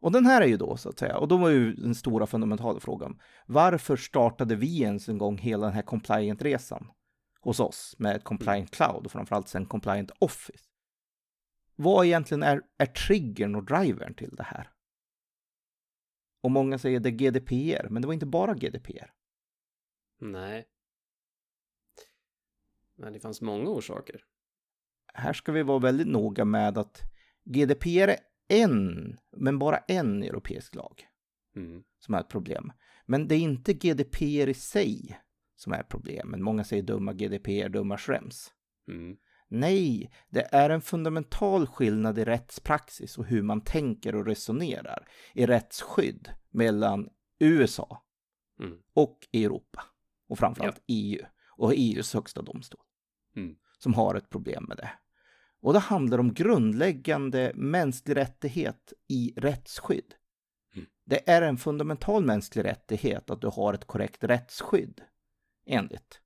Och 0.00 0.12
den 0.12 0.26
här 0.26 0.42
är 0.42 0.46
ju 0.46 0.56
då 0.56 0.76
så 0.76 0.88
att 0.88 0.98
säga, 0.98 1.18
och 1.18 1.28
då 1.28 1.36
var 1.36 1.48
ju 1.48 1.74
den 1.74 1.94
stora 1.94 2.26
fundamentala 2.26 2.80
frågan. 2.80 3.20
Varför 3.46 3.96
startade 3.96 4.56
vi 4.56 4.80
ens 4.82 5.08
en 5.08 5.18
gång 5.18 5.38
hela 5.38 5.66
den 5.66 5.74
här 5.74 5.82
compliant-resan 5.82 6.90
hos 7.40 7.60
oss 7.60 7.94
med 7.98 8.16
ett 8.16 8.24
compliant 8.24 8.70
cloud 8.70 9.06
och 9.06 9.12
framförallt 9.12 9.48
sen 9.48 9.66
compliant 9.66 10.10
office? 10.18 10.64
Vad 11.76 12.06
egentligen 12.06 12.42
är, 12.42 12.62
är 12.78 12.86
triggern 12.86 13.54
och 13.54 13.64
drivern 13.64 14.14
till 14.14 14.36
det 14.36 14.42
här? 14.42 14.70
Och 16.42 16.50
många 16.50 16.78
säger 16.78 17.00
det 17.00 17.08
är 17.08 17.30
GDPR, 17.30 17.88
men 17.88 18.02
det 18.02 18.06
var 18.06 18.14
inte 18.14 18.26
bara 18.26 18.54
GDPR. 18.54 19.12
Nej. 20.20 20.66
Men 22.98 23.12
det 23.12 23.20
fanns 23.20 23.40
många 23.40 23.70
orsaker. 23.70 24.20
Här 25.14 25.32
ska 25.32 25.52
vi 25.52 25.62
vara 25.62 25.78
väldigt 25.78 26.06
noga 26.08 26.44
med 26.44 26.78
att 26.78 27.02
GDPR 27.44 28.08
är 28.08 28.16
en, 28.48 29.18
men 29.36 29.58
bara 29.58 29.78
en 29.78 30.22
europeisk 30.22 30.74
lag 30.74 31.04
Mm. 31.56 31.82
som 31.98 32.14
är 32.14 32.20
ett 32.20 32.28
problem. 32.28 32.72
Men 33.06 33.28
det 33.28 33.34
är 33.34 33.38
inte 33.38 33.72
GDPR 33.72 34.48
i 34.48 34.54
sig 34.54 35.20
som 35.56 35.72
är 35.72 35.82
problemet. 35.82 36.40
Många 36.40 36.64
säger 36.64 36.82
dumma 36.82 37.12
GDPR, 37.12 37.68
dumma 37.68 37.98
Schrems. 37.98 38.52
Mm. 38.88 39.16
Nej, 39.48 40.10
det 40.28 40.48
är 40.54 40.70
en 40.70 40.80
fundamental 40.80 41.66
skillnad 41.66 42.18
i 42.18 42.24
rättspraxis 42.24 43.18
och 43.18 43.24
hur 43.24 43.42
man 43.42 43.60
tänker 43.60 44.14
och 44.14 44.26
resonerar 44.26 45.08
i 45.34 45.46
rättsskydd 45.46 46.28
mellan 46.50 47.08
USA 47.38 48.04
Mm. 48.60 48.78
och 48.92 49.28
Europa 49.32 49.82
och 50.28 50.38
framförallt 50.38 50.80
EU 50.86 51.22
och 51.56 51.72
EUs 51.76 52.14
högsta 52.14 52.42
domstol 52.42 52.80
Mm. 53.38 53.56
som 53.78 53.94
har 53.94 54.14
ett 54.14 54.30
problem 54.30 54.64
med 54.68 54.76
det. 54.76 54.90
Och 55.60 55.72
det 55.72 55.78
handlar 55.78 56.18
om 56.18 56.34
grundläggande 56.34 57.52
mänsklig 57.54 58.16
rättighet 58.16 58.92
i 59.08 59.32
rättsskydd. 59.36 60.14
Mm. 60.74 60.86
Det 61.04 61.30
är 61.30 61.42
en 61.42 61.56
fundamental 61.56 62.24
mänsklig 62.24 62.64
rättighet 62.64 63.30
att 63.30 63.40
du 63.40 63.46
har 63.46 63.74
ett 63.74 63.84
korrekt 63.84 64.24
rättsskydd 64.24 65.00
enligt 65.66 66.20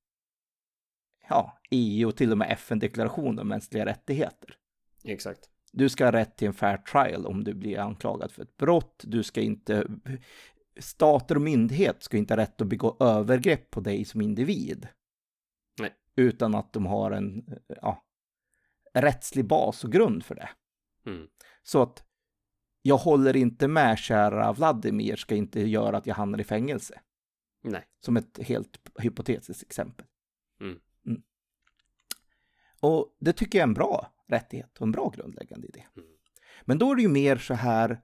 ja, 1.28 1.58
EU 1.70 2.08
och 2.08 2.16
till 2.16 2.32
och 2.32 2.38
med 2.38 2.52
FN-deklarationen 2.52 3.38
om 3.38 3.48
mänskliga 3.48 3.86
rättigheter. 3.86 4.56
Exakt. 5.04 5.48
Du 5.72 5.88
ska 5.88 6.04
ha 6.04 6.12
rätt 6.12 6.36
till 6.36 6.48
en 6.48 6.54
fair 6.54 6.76
trial 6.76 7.26
om 7.26 7.44
du 7.44 7.54
blir 7.54 7.78
anklagad 7.78 8.32
för 8.32 8.42
ett 8.42 8.56
brott. 8.56 9.04
Du 9.06 9.22
ska 9.22 9.40
inte... 9.40 9.86
Stater 10.78 11.34
och 11.34 11.42
myndighet 11.42 12.02
ska 12.02 12.16
inte 12.16 12.34
ha 12.34 12.38
rätt 12.38 12.60
att 12.60 12.66
begå 12.66 12.96
övergrepp 13.00 13.70
på 13.70 13.80
dig 13.80 14.04
som 14.04 14.20
individ. 14.20 14.88
Utan 16.16 16.54
att 16.54 16.72
de 16.72 16.86
har 16.86 17.10
en 17.10 17.58
ja, 17.68 18.04
rättslig 18.94 19.46
bas 19.46 19.84
och 19.84 19.92
grund 19.92 20.24
för 20.24 20.34
det. 20.34 20.50
Mm. 21.06 21.28
Så 21.62 21.82
att 21.82 22.04
jag 22.82 22.96
håller 22.96 23.36
inte 23.36 23.68
med 23.68 23.98
kära 23.98 24.52
Vladimir 24.52 25.16
ska 25.16 25.34
inte 25.34 25.60
göra 25.60 25.96
att 25.96 26.06
jag 26.06 26.14
hamnar 26.14 26.40
i 26.40 26.44
fängelse. 26.44 27.00
Nej. 27.62 27.88
Som 28.00 28.16
ett 28.16 28.38
helt 28.38 28.80
hypotetiskt 28.98 29.62
exempel. 29.62 30.06
Mm. 30.60 30.80
Och 32.80 33.16
det 33.20 33.32
tycker 33.32 33.58
jag 33.58 33.62
är 33.62 33.68
en 33.68 33.74
bra 33.74 34.12
rättighet 34.26 34.78
och 34.78 34.86
en 34.86 34.92
bra 34.92 35.08
grundläggande 35.16 35.66
idé. 35.66 35.86
Mm. 35.96 36.08
Men 36.64 36.78
då 36.78 36.90
är 36.90 36.96
det 36.96 37.02
ju 37.02 37.08
mer 37.08 37.36
så 37.36 37.54
här, 37.54 38.00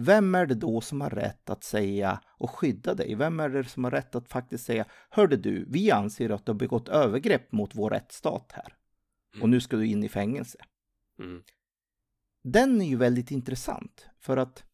vem 0.00 0.34
är 0.34 0.46
det 0.46 0.54
då 0.54 0.80
som 0.80 1.00
har 1.00 1.10
rätt 1.10 1.50
att 1.50 1.64
säga 1.64 2.20
och 2.26 2.50
skydda 2.50 2.94
dig? 2.94 3.14
Vem 3.14 3.40
är 3.40 3.48
det 3.48 3.64
som 3.64 3.84
har 3.84 3.90
rätt 3.90 4.14
att 4.14 4.28
faktiskt 4.28 4.64
säga, 4.64 4.84
hörde 5.10 5.36
du, 5.36 5.64
vi 5.68 5.90
anser 5.90 6.30
att 6.30 6.46
du 6.46 6.52
har 6.52 6.58
begått 6.58 6.88
övergrepp 6.88 7.52
mot 7.52 7.74
vår 7.74 7.90
rättsstat 7.90 8.52
här. 8.52 8.76
Och 9.42 9.48
nu 9.48 9.60
ska 9.60 9.76
du 9.76 9.86
in 9.86 10.04
i 10.04 10.08
fängelse. 10.08 10.58
Mm. 11.18 11.42
Den 12.44 12.80
är 12.80 12.86
ju 12.86 12.96
väldigt 12.96 13.30
intressant 13.30 14.06
för 14.18 14.36
att 14.36 14.64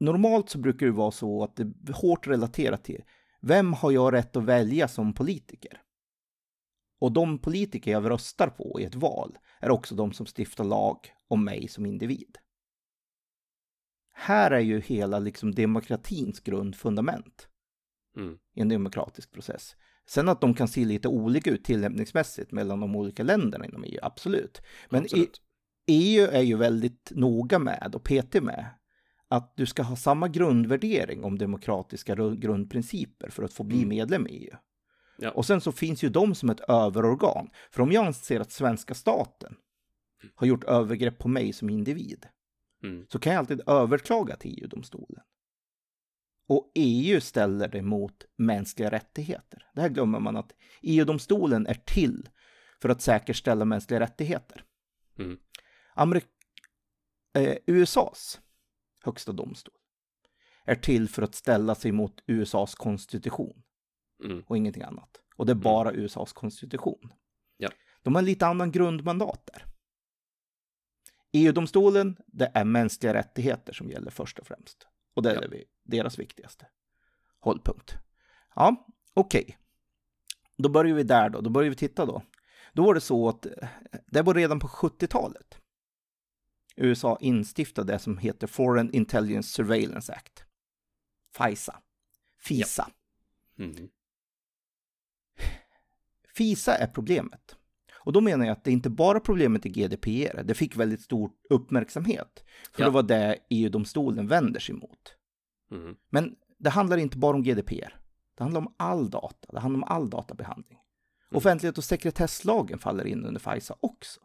normalt 0.00 0.50
så 0.50 0.58
brukar 0.58 0.86
det 0.86 0.92
vara 0.92 1.10
så 1.10 1.44
att 1.44 1.56
det 1.56 1.62
är 1.62 1.92
hårt 1.92 2.26
relaterat 2.26 2.84
till 2.84 3.04
vem 3.40 3.72
har 3.72 3.90
jag 3.90 4.12
rätt 4.12 4.36
att 4.36 4.44
välja 4.44 4.88
som 4.88 5.14
politiker? 5.14 5.80
Och 7.00 7.12
de 7.12 7.38
politiker 7.38 7.90
jag 7.90 8.10
röstar 8.10 8.48
på 8.48 8.80
i 8.80 8.84
ett 8.84 8.94
val 8.94 9.38
är 9.60 9.70
också 9.70 9.94
de 9.94 10.12
som 10.12 10.26
stiftar 10.26 10.64
lag 10.64 10.96
om 11.28 11.44
mig 11.44 11.68
som 11.68 11.86
individ. 11.86 12.38
Här 14.16 14.50
är 14.50 14.60
ju 14.60 14.80
hela 14.80 15.18
liksom 15.18 15.54
demokratins 15.54 16.40
grundfundament 16.40 17.48
Mm. 18.16 18.38
i 18.54 18.60
en 18.60 18.68
demokratisk 18.68 19.32
process. 19.32 19.76
Sen 20.06 20.28
att 20.28 20.40
de 20.40 20.54
kan 20.54 20.68
se 20.68 20.84
lite 20.84 21.08
olika 21.08 21.50
ut 21.50 21.64
tillämpningsmässigt 21.64 22.52
mellan 22.52 22.80
de 22.80 22.96
olika 22.96 23.22
länderna 23.22 23.66
inom 23.66 23.84
EU, 23.84 23.98
absolut. 24.02 24.62
Men 24.90 25.02
i, 25.02 25.04
Absolut. 25.04 25.40
EU 25.86 26.24
är 26.26 26.40
ju 26.42 26.56
väldigt 26.56 27.12
noga 27.14 27.58
med 27.58 27.92
och 27.94 28.04
petig 28.04 28.42
med 28.42 28.66
att 29.28 29.56
du 29.56 29.66
ska 29.66 29.82
ha 29.82 29.96
samma 29.96 30.28
grundvärdering 30.28 31.24
om 31.24 31.38
demokratiska 31.38 32.14
ru- 32.14 32.36
grundprinciper 32.36 33.28
för 33.30 33.42
att 33.42 33.52
få 33.52 33.62
bli 33.64 33.76
Mm. 33.76 33.88
medlem 33.88 34.26
i 34.26 34.30
EU. 34.30 34.56
Ja. 35.18 35.30
Och 35.30 35.46
sen 35.46 35.60
så 35.60 35.72
finns 35.72 36.04
ju 36.04 36.08
de 36.08 36.34
som 36.34 36.50
ett 36.50 36.60
överorgan. 36.60 37.50
För 37.70 37.82
om 37.82 37.92
jag 37.92 38.06
anser 38.06 38.40
att 38.40 38.52
svenska 38.52 38.94
staten 38.94 39.56
har 40.34 40.46
gjort 40.46 40.64
övergrepp 40.64 41.18
på 41.18 41.28
mig 41.28 41.52
som 41.52 41.70
individ 41.70 42.26
Mm. 42.84 43.06
så 43.08 43.18
kan 43.18 43.32
jag 43.32 43.40
alltid 43.40 43.60
överklaga 43.68 44.36
till 44.36 44.62
EU-domstolen. 44.62 45.22
Och 46.48 46.72
EU 46.74 47.20
ställer 47.20 47.68
det 47.68 47.82
mot 47.82 48.24
mänskliga 48.36 48.90
rättigheter. 48.90 49.70
Det 49.74 49.80
här 49.80 49.88
glömmer 49.88 50.20
man 50.20 50.36
att 50.36 50.52
EU-domstolen 50.82 51.66
är 51.66 51.74
till 51.74 52.28
för 52.82 52.88
att 52.88 53.02
säkerställa 53.02 53.64
mänskliga 53.64 54.00
rättigheter. 54.00 54.64
Mm. 55.18 55.38
Amerik 55.94 56.24
eh, 57.34 57.56
USAs 57.66 58.40
högsta 59.04 59.32
domstol 59.32 59.74
är 60.64 60.74
till 60.74 61.08
för 61.08 61.22
att 61.22 61.34
ställa 61.34 61.74
sig 61.74 61.92
mot 61.92 62.22
USAs 62.26 62.74
konstitution 62.74 63.62
Mm. 64.24 64.42
och 64.46 64.56
ingenting 64.56 64.82
annat. 64.82 65.20
Och 65.36 65.46
det 65.46 65.52
är 65.52 65.56
bara 65.56 65.92
USAs 65.92 66.32
konstitution. 66.32 67.12
Ja. 67.56 67.70
De 68.02 68.14
har 68.14 68.22
lite 68.22 68.46
annan 68.46 68.72
grundmandat 68.72 69.46
där. 69.52 69.73
EU-domstolen, 71.34 72.16
det 72.26 72.50
är 72.54 72.64
mänskliga 72.64 73.14
rättigheter 73.14 73.72
som 73.72 73.90
gäller 73.90 74.10
först 74.10 74.38
och 74.38 74.46
främst. 74.46 74.86
Och 75.14 75.22
det 75.22 75.30
är 75.30 75.42
Ja. 75.42 75.48
vi- 75.50 75.64
deras 75.82 76.18
viktigaste 76.18 76.66
hållpunkt. 77.40 77.96
Ja, 78.54 78.86
okej. 79.14 79.58
Då 80.56 80.68
börjar 80.68 80.94
vi 80.94 81.02
där 81.02 81.28
då. 81.30 81.40
Då 81.40 81.50
börjar 81.50 81.70
vi 81.70 81.76
titta 81.76 82.06
då. 82.06 82.22
Då 82.72 82.84
var 82.84 82.94
det 82.94 83.00
så 83.00 83.28
att 83.28 83.46
eh, 83.46 83.52
det 84.06 84.22
var 84.22 84.34
redan 84.34 84.58
på 84.60 84.68
70-talet. 84.68 85.58
USA 86.76 87.18
instiftade 87.20 87.92
det 87.92 87.98
som 87.98 88.18
heter 88.18 88.46
Foreign 88.46 88.90
Intelligence 88.94 89.48
Surveillance 89.48 90.12
Act. 90.12 90.44
FISA. 91.36 91.82
FISA. 92.38 92.90
Mm. 93.58 93.88
FISA 96.34 96.74
är 96.76 96.86
problemet. 96.86 97.56
Och 98.04 98.12
då 98.12 98.20
menar 98.20 98.44
jag 98.46 98.52
att 98.52 98.64
det 98.64 98.70
inte 98.70 98.90
bara 98.90 99.20
problemet 99.20 99.66
i 99.66 99.68
GDPR, 99.68 100.42
det 100.42 100.54
fick 100.54 100.76
väldigt 100.76 101.00
stor 101.00 101.30
uppmärksamhet. 101.50 102.44
För 102.72 102.82
Ja. 102.82 102.86
det 102.86 102.92
var 102.92 103.02
det 103.02 103.38
EU-domstolen 103.50 104.28
vänder 104.28 104.60
sig 104.60 104.74
mot. 104.74 105.16
Mm. 105.70 105.96
Men 106.10 106.34
det 106.58 106.70
handlar 106.70 106.96
inte 106.96 107.18
bara 107.18 107.36
om 107.36 107.42
GDPR. 107.42 108.00
Det 108.36 108.42
handlar 108.42 108.60
om 108.60 108.74
all 108.76 109.10
data, 109.10 109.52
det 109.52 109.60
handlar 109.60 109.78
om 109.78 109.84
all 109.84 110.10
databehandling. 110.10 110.78
Mm. 110.78 111.38
Offentlighet 111.38 111.78
och 111.78 111.84
sekretesslagen 111.84 112.78
faller 112.78 113.06
in 113.06 113.24
under 113.24 113.40
FISA 113.40 113.76
också. 113.80 114.20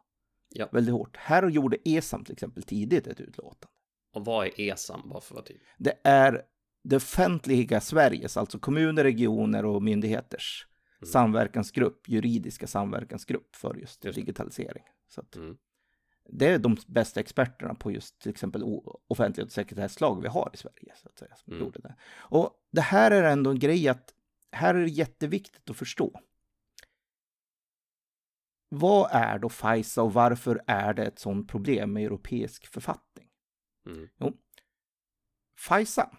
Ja. 0.50 0.70
Väldigt 0.72 0.94
hårt. 0.94 1.18
Här 1.18 1.50
gjorde 1.50 1.78
ESAM 1.86 2.24
till 2.24 2.34
exempel 2.34 2.64
tidigt 2.64 3.08
ett 3.08 3.20
utlåtande. 3.20 3.68
Och 4.16 4.26
vad 4.26 4.48
är 4.48 4.60
ESAM, 4.60 5.10
bara 5.10 5.22
för 5.22 5.42
tydlig? 5.42 5.62
Det 5.78 5.94
är 6.04 6.42
det 6.84 6.96
offentliga 6.96 7.82
Sveriges, 7.82 8.38
alltså 8.38 8.60
kommuner, 8.60 9.04
regioner 9.04 9.66
och 9.66 9.84
myndigheters. 9.84 10.68
Samverkansgrupp, 11.06 12.10
juridiska 12.10 12.68
samverkansgrupp 12.68 13.56
för 13.56 13.76
just, 13.76 14.06
Just 14.06 14.16
digitalisering. 14.16 14.84
Så 15.08 15.22
att 15.22 15.36
Mm. 15.36 15.58
det 16.30 16.46
är 16.48 16.60
de 16.60 16.78
bästa 16.88 17.20
experterna 17.20 17.76
på 17.76 17.92
just 17.92 18.20
till 18.20 18.32
exempel 18.32 18.64
offentlighet 19.08 19.48
och 19.48 19.54
sekretesslag 19.54 20.22
vi 20.22 20.28
har 20.28 20.52
i 20.54 20.58
Sverige. 20.58 20.94
Så 20.96 21.10
att 21.10 21.18
säga, 21.18 21.36
som 21.36 21.54
Mm. 21.54 21.66
gjorde 21.66 21.80
det. 21.80 21.96
Och 22.18 22.52
det 22.72 22.82
här 22.82 23.12
är 23.12 23.24
ändå 23.24 23.50
en 23.50 23.60
grej 23.60 23.88
att 23.88 24.14
här 24.52 24.76
är 24.76 24.82
det 24.82 24.90
jätteviktigt 24.90 25.70
att 25.70 25.78
förstå. 25.78 26.22
Vad 28.70 29.10
är 29.12 29.40
då 29.40 29.50
FISA 29.50 30.04
och 30.04 30.14
varför 30.14 30.64
är 30.68 30.94
det 30.94 31.06
ett 31.06 31.20
sådant 31.20 31.48
problem 31.50 31.94
med 31.94 32.04
europeisk 32.06 32.68
författning? 32.68 33.28
Mm. 33.86 34.34
FISA 35.58 36.18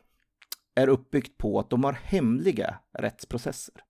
är 0.75 0.89
uppbyggt 0.89 1.39
på 1.39 1.59
att 1.59 1.71
de 1.71 1.85
har 1.85 1.93
hemliga 1.93 2.79
rättsprocesser. 2.93 3.85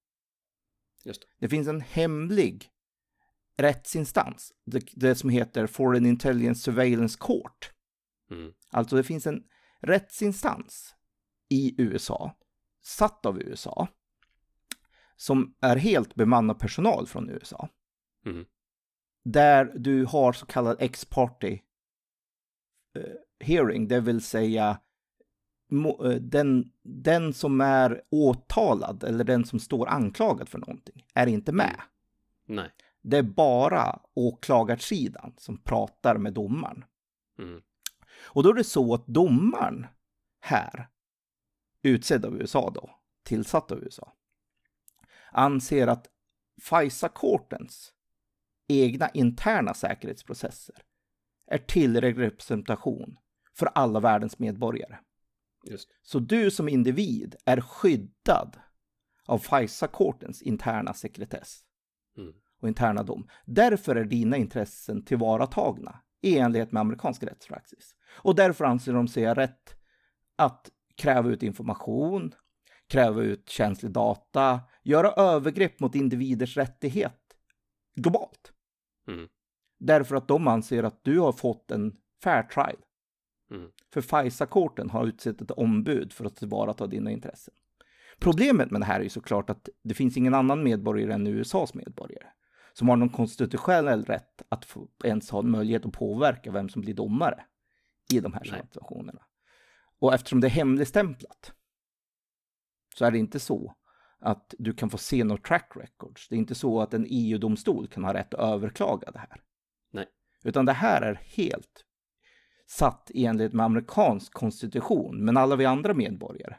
Just 1.04 1.20
det. 1.20 1.26
Det 1.38 1.48
finns 1.48 1.68
en 1.68 1.80
hemlig 1.80 2.70
rättsinstans, 3.56 4.52
det, 4.64 4.84
det 4.92 5.14
som 5.14 5.30
heter 5.30 5.66
Foreign 5.66 6.06
Intelligence 6.06 6.62
Surveillance 6.62 7.18
Court. 7.20 7.72
Mm. 8.30 8.52
Alltså 8.70 8.96
det 8.96 9.04
finns 9.04 9.26
en 9.26 9.44
rättsinstans 9.80 10.94
i 11.48 11.82
USA, 11.82 12.36
satt 12.82 13.26
av 13.26 13.42
USA, 13.42 13.88
som 15.16 15.54
är 15.60 15.76
helt 15.76 16.14
bemannad 16.14 16.58
personal 16.58 17.06
från 17.06 17.30
USA. 17.30 17.68
Mm. 18.26 18.46
Där 19.24 19.64
du 19.64 20.04
har 20.04 20.32
så 20.32 20.46
kallad 20.46 20.76
ex 20.80 21.04
party 21.04 21.58
eh, 22.96 23.46
hearing, 23.46 23.88
det 23.88 24.00
vill 24.00 24.22
säga 24.22 24.80
den, 26.20 26.72
den 26.82 27.32
som 27.32 27.60
är 27.60 28.02
åtalad 28.10 29.04
eller 29.04 29.24
den 29.24 29.44
som 29.44 29.60
står 29.60 29.88
anklagad 29.88 30.48
för 30.48 30.58
någonting 30.58 31.06
är 31.14 31.26
inte 31.26 31.52
med. 31.52 31.80
Nej. 32.46 32.70
Det 33.02 33.16
är 33.16 33.22
bara 33.22 34.00
åklagarsidan 34.14 35.34
som 35.36 35.58
pratar 35.58 36.18
med 36.18 36.32
domaren. 36.32 36.84
Mm. 37.38 37.62
Och 38.22 38.42
då 38.42 38.50
är 38.50 38.54
det 38.54 38.64
så 38.64 38.94
att 38.94 39.06
domaren 39.06 39.86
här, 40.40 40.88
utsedd 41.82 42.24
av 42.24 42.36
USA 42.36 42.70
då, 42.74 42.90
tillsatt 43.22 43.72
av 43.72 43.82
USA, 43.82 44.12
anser 45.32 45.86
att 45.86 46.06
FISA-kortens 46.62 47.92
egna 48.68 49.08
interna 49.08 49.74
säkerhetsprocesser 49.74 50.76
är 51.46 51.58
tillräcklig 51.58 52.24
representation 52.24 53.16
för 53.54 53.66
alla 53.66 54.00
världens 54.00 54.38
medborgare. 54.38 54.98
Just. 55.64 55.88
Så 56.02 56.18
du 56.18 56.50
som 56.50 56.68
individ 56.68 57.34
är 57.44 57.60
skyddad 57.60 58.56
av 59.26 59.38
FISA-kortens 59.38 60.42
interna 60.42 60.94
sekretess 60.94 61.60
Mm. 62.16 62.32
och 62.60 62.68
interna 62.68 63.02
dom. 63.02 63.28
Därför 63.44 63.96
är 63.96 64.04
dina 64.04 64.36
intressen 64.36 65.04
tillvaratagna 65.04 66.00
i 66.20 66.38
enlighet 66.38 66.72
med 66.72 66.80
amerikansk 66.80 67.22
rättspraxis. 67.22 67.94
Och 68.22 68.34
därför 68.34 68.64
anser 68.64 68.92
de 68.92 69.08
sig 69.08 69.26
ha 69.26 69.34
rätt 69.34 69.76
att 70.36 70.70
kräva 70.96 71.30
ut 71.30 71.42
information, 71.42 72.34
kräva 72.88 73.22
ut 73.22 73.48
känslig 73.48 73.92
data, 73.92 74.60
göra 74.82 75.12
övergrepp 75.12 75.80
mot 75.80 75.94
individers 75.94 76.56
rättighet 76.56 77.20
globalt. 77.94 78.52
Mm. 79.08 79.28
Därför 79.78 80.16
att 80.16 80.28
de 80.28 80.48
anser 80.48 80.82
att 80.82 81.04
du 81.04 81.18
har 81.18 81.32
fått 81.32 81.70
en 81.70 81.96
fair 82.22 82.42
trial. 82.42 82.76
Mm. 83.50 83.70
För 83.92 84.00
FISA-korten 84.00 84.90
har 84.90 85.06
utsett 85.06 85.40
ett 85.40 85.50
ombud 85.50 86.12
för 86.12 86.24
att 86.24 86.36
tillvarata 86.36 86.86
dina 86.86 87.10
intressen. 87.10 87.54
Problemet 88.18 88.70
med 88.70 88.80
det 88.80 88.84
här 88.84 89.00
är 89.00 89.04
ju 89.04 89.10
såklart 89.10 89.50
att 89.50 89.68
det 89.82 89.94
finns 89.94 90.16
ingen 90.16 90.34
annan 90.34 90.62
medborgare 90.62 91.12
än 91.12 91.26
USAs 91.26 91.74
medborgare 91.74 92.26
som 92.72 92.88
har 92.88 92.96
någon 92.96 93.08
konstitutionell 93.08 94.04
rätt 94.04 94.42
att 94.48 94.64
få, 94.64 94.88
ens 95.04 95.30
ha 95.30 95.38
en 95.38 95.50
möjlighet 95.50 95.86
att 95.86 95.92
påverka 95.92 96.50
vem 96.50 96.68
som 96.68 96.82
blir 96.82 96.94
domare 96.94 97.44
i 98.12 98.20
de 98.20 98.32
här 98.32 98.48
Nej. 98.50 98.60
situationerna. 98.62 99.22
Och 99.98 100.14
eftersom 100.14 100.40
det 100.40 100.46
är 100.46 100.50
hemligstämplat 100.50 101.52
så 102.94 103.04
är 103.04 103.10
det 103.10 103.18
inte 103.18 103.40
så 103.40 103.74
att 104.18 104.54
du 104.58 104.72
kan 104.72 104.90
få 104.90 104.98
se 104.98 105.24
några 105.24 105.42
track 105.42 105.72
records. 105.74 106.28
Det 106.28 106.34
är 106.34 106.38
inte 106.38 106.54
så 106.54 106.80
att 106.80 106.94
en 106.94 107.06
EU-domstol 107.08 107.88
kan 107.88 108.04
ha 108.04 108.14
rätt 108.14 108.34
att 108.34 108.54
överklaga 108.54 109.10
det 109.10 109.18
här. 109.18 109.42
Nej. 109.90 110.06
Utan 110.44 110.66
det 110.66 110.72
här 110.72 111.02
är 111.02 111.14
helt 111.14 111.84
satt 112.70 113.10
i 113.14 113.26
enlighet 113.26 113.52
med 113.52 113.66
amerikansk 113.66 114.32
konstitution. 114.32 115.24
Men 115.24 115.36
alla 115.36 115.56
vi 115.56 115.64
andra 115.64 115.94
medborgare 115.94 116.56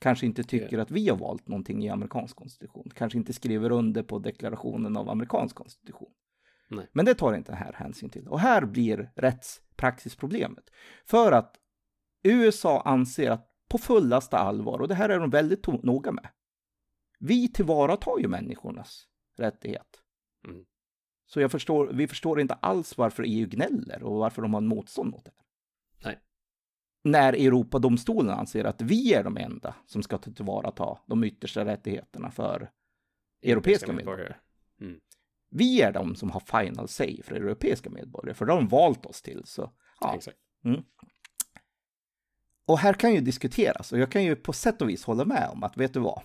kanske 0.00 0.26
inte 0.26 0.42
tycker 0.42 0.78
att 0.78 0.90
vi 0.90 1.08
har 1.08 1.16
valt 1.16 1.48
någonting 1.48 1.84
i 1.84 1.88
amerikansk 1.88 2.36
konstitution. 2.36 2.90
Kanske 2.94 3.18
inte 3.18 3.32
skriver 3.32 3.72
under 3.72 4.02
på 4.02 4.18
deklarationen 4.18 4.96
av 4.96 5.10
amerikansk 5.10 5.56
konstitution. 5.56 6.10
Nej. 6.68 6.88
Men 6.92 7.04
det 7.04 7.14
tar 7.14 7.34
inte 7.34 7.54
här 7.54 7.72
hänsyn 7.72 8.10
till. 8.10 8.28
Och 8.28 8.40
här 8.40 8.64
blir 8.64 9.12
rättspraxisproblemet. 9.16 10.64
För 11.04 11.32
att 11.32 11.56
USA 12.22 12.80
anser 12.80 13.30
att 13.30 13.48
på 13.68 13.78
fullaste 13.78 14.36
allvar, 14.36 14.78
och 14.78 14.88
det 14.88 14.94
här 14.94 15.08
är 15.08 15.18
de 15.18 15.30
väldigt 15.30 15.66
noga 15.66 16.12
med. 16.12 16.28
Vi 17.18 17.48
tillvaratar 17.52 18.18
ju 18.18 18.28
människornas 18.28 19.06
rättighet. 19.36 20.02
Mm. 20.48 20.64
Så 21.32 21.40
jag 21.40 21.50
förstår, 21.50 21.86
vi 21.86 22.08
förstår 22.08 22.40
inte 22.40 22.54
alls 22.54 22.98
varför 22.98 23.24
EU 23.26 23.46
gnäller 23.46 24.02
och 24.02 24.18
varför 24.18 24.42
de 24.42 24.54
har 24.54 24.60
en 24.60 24.68
motstånd 24.68 25.10
mot 25.10 25.24
det. 25.24 25.32
här. 25.98 26.10
Nej. 26.10 26.20
När 27.04 27.32
Europadomstolen 27.32 28.38
anser 28.38 28.64
att 28.64 28.82
vi 28.82 29.14
är 29.14 29.24
de 29.24 29.36
enda 29.36 29.74
som 29.86 30.02
ska 30.02 30.18
tillvarata 30.18 30.98
de 31.06 31.24
yttersta 31.24 31.64
rättigheterna 31.64 32.30
för 32.30 32.70
europeiska 33.42 33.92
medborgare. 33.92 34.34
Mm. 34.80 35.00
Vi 35.50 35.82
är 35.82 35.92
de 35.92 36.14
som 36.16 36.30
har 36.30 36.40
final 36.40 36.88
say 36.88 37.22
för 37.22 37.34
europeiska 37.34 37.90
medborgare, 37.90 38.34
för 38.34 38.46
de 38.46 38.58
har 38.58 38.70
valt 38.70 39.06
oss 39.06 39.22
till. 39.22 39.42
Så, 39.44 39.72
ja. 40.00 40.14
Exakt. 40.14 40.38
Och 42.66 42.78
här 42.78 42.94
kan 42.94 43.14
ju 43.14 43.20
diskuteras 43.20 43.92
och 43.92 43.98
jag 43.98 44.12
kan 44.12 44.24
ju 44.24 44.36
på 44.36 44.52
sätt 44.52 44.82
och 44.82 44.88
vis 44.88 45.04
hålla 45.04 45.24
med 45.24 45.48
om 45.52 45.62
att 45.62 45.76
vet 45.76 45.94
du 45.94 46.00
vad? 46.00 46.22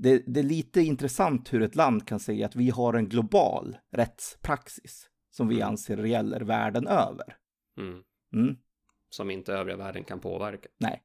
Det, 0.00 0.22
det 0.26 0.40
är 0.40 0.44
lite 0.44 0.80
intressant 0.80 1.52
hur 1.52 1.62
ett 1.62 1.76
land 1.76 2.08
kan 2.08 2.20
säga 2.20 2.46
att 2.46 2.56
vi 2.56 2.70
har 2.70 2.94
en 2.94 3.08
global 3.08 3.76
rättspraxis 3.92 5.08
som 5.30 5.48
vi 5.48 5.54
Mm. 5.56 5.68
anser 5.68 6.04
gäller 6.04 6.40
världen 6.40 6.86
över. 6.86 7.36
Mm. 7.78 8.02
Mm, 8.34 8.56
Som 9.10 9.30
inte 9.30 9.52
övriga 9.52 9.76
världen 9.76 10.04
kan 10.04 10.20
påverka. 10.20 10.68
nej, 10.78 11.02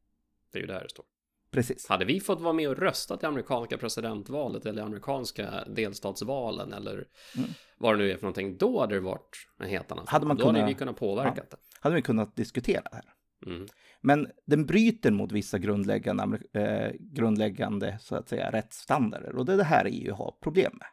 Det 0.52 0.58
är 0.58 0.62
ju 0.62 0.68
där 0.68 0.84
det 0.84 0.90
står. 0.90 1.06
precis. 1.52 1.88
Hade 1.88 2.06
vi 2.06 2.20
fått 2.20 2.42
vara 2.42 2.54
med 2.54 2.70
och 2.70 2.78
rösta 2.78 3.18
till 3.18 3.28
amerikanska 3.28 3.78
presidentvalet 3.78 4.66
eller 4.66 4.84
amerikanska 4.84 5.64
delstatsvalen 5.68 6.74
eller 6.74 6.94
Mm. 7.38 7.50
vad 7.78 7.94
det 7.94 7.98
nu 7.98 8.12
är 8.12 8.16
för 8.16 8.22
någonting, 8.24 8.58
då 8.58 8.80
hade 8.80 8.96
det 8.96 9.00
varit 9.02 9.38
en 9.60 9.70
helt 9.70 9.92
annan 9.92 10.06
Hade 10.08 10.26
man 10.26 10.38
Då 10.38 10.46
hade 10.46 10.58
kunnat- 10.60 10.70
vi 10.70 10.74
kunnat 10.76 10.98
påverka 10.98 11.44
det. 11.50 11.58
Hade 11.80 11.96
vi 11.96 12.02
kunnat 12.02 12.36
diskutera 12.36 12.82
det 12.82 12.96
här. 12.96 13.14
Mm. 13.46 13.66
Men 14.02 14.28
den 14.46 14.66
bryter 14.66 15.12
mot 15.12 15.32
vissa 15.32 15.60
grundläggande, 15.60 16.40
eh, 16.54 16.92
grundläggande 17.00 17.98
så 18.02 18.16
att 18.16 18.30
säga, 18.30 18.52
rättsstandarder 18.52 19.36
och 19.36 19.46
det 19.46 19.54
är 19.54 19.58
det 19.58 19.64
här 19.64 19.86
EU 19.92 20.14
har 20.14 20.36
problem 20.42 20.72
med. 20.78 20.88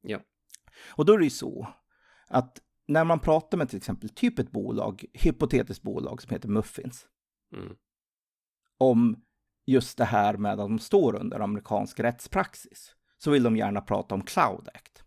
Ja. 0.00 0.20
Och 0.88 1.04
då 1.04 1.12
är 1.12 1.18
det 1.18 1.24
ju 1.24 1.30
så 1.30 1.68
att 2.26 2.60
när 2.88 3.04
man 3.04 3.20
pratar 3.20 3.58
med 3.58 3.68
till 3.68 3.76
exempel 3.76 4.08
typ 4.08 4.38
ett 4.38 4.50
bolag, 4.50 5.04
hypotetiskt 5.12 5.82
bolag 5.82 6.22
som 6.22 6.30
heter 6.32 6.48
Muffins, 6.48 7.06
Mm. 7.56 7.76
om 8.78 9.24
just 9.66 9.98
det 9.98 10.04
här 10.04 10.36
med 10.36 10.52
att 10.52 10.58
de 10.58 10.78
står 10.78 11.14
under 11.20 11.40
amerikansk 11.40 12.00
rättspraxis, 12.00 12.96
så 13.18 13.30
vill 13.30 13.42
de 13.42 13.56
gärna 13.56 13.80
prata 13.80 14.14
om 14.14 14.22
Cloud 14.22 14.68
Act 14.74 15.04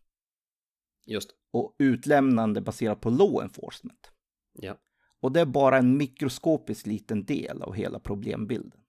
Just 1.06 1.32
och 1.52 1.76
utlämnande 1.80 2.62
baserat 2.62 3.02
på 3.02 3.10
law 3.10 3.44
enforcement. 3.44 4.12
ja. 4.54 4.78
Och 5.20 5.32
det 5.32 5.40
är 5.42 5.46
bara 5.46 5.78
en 5.78 5.98
mikroskopisk 5.98 6.86
liten 6.86 7.26
del 7.26 7.62
av 7.62 7.74
hela 7.74 8.00
problembilden. 8.00 8.82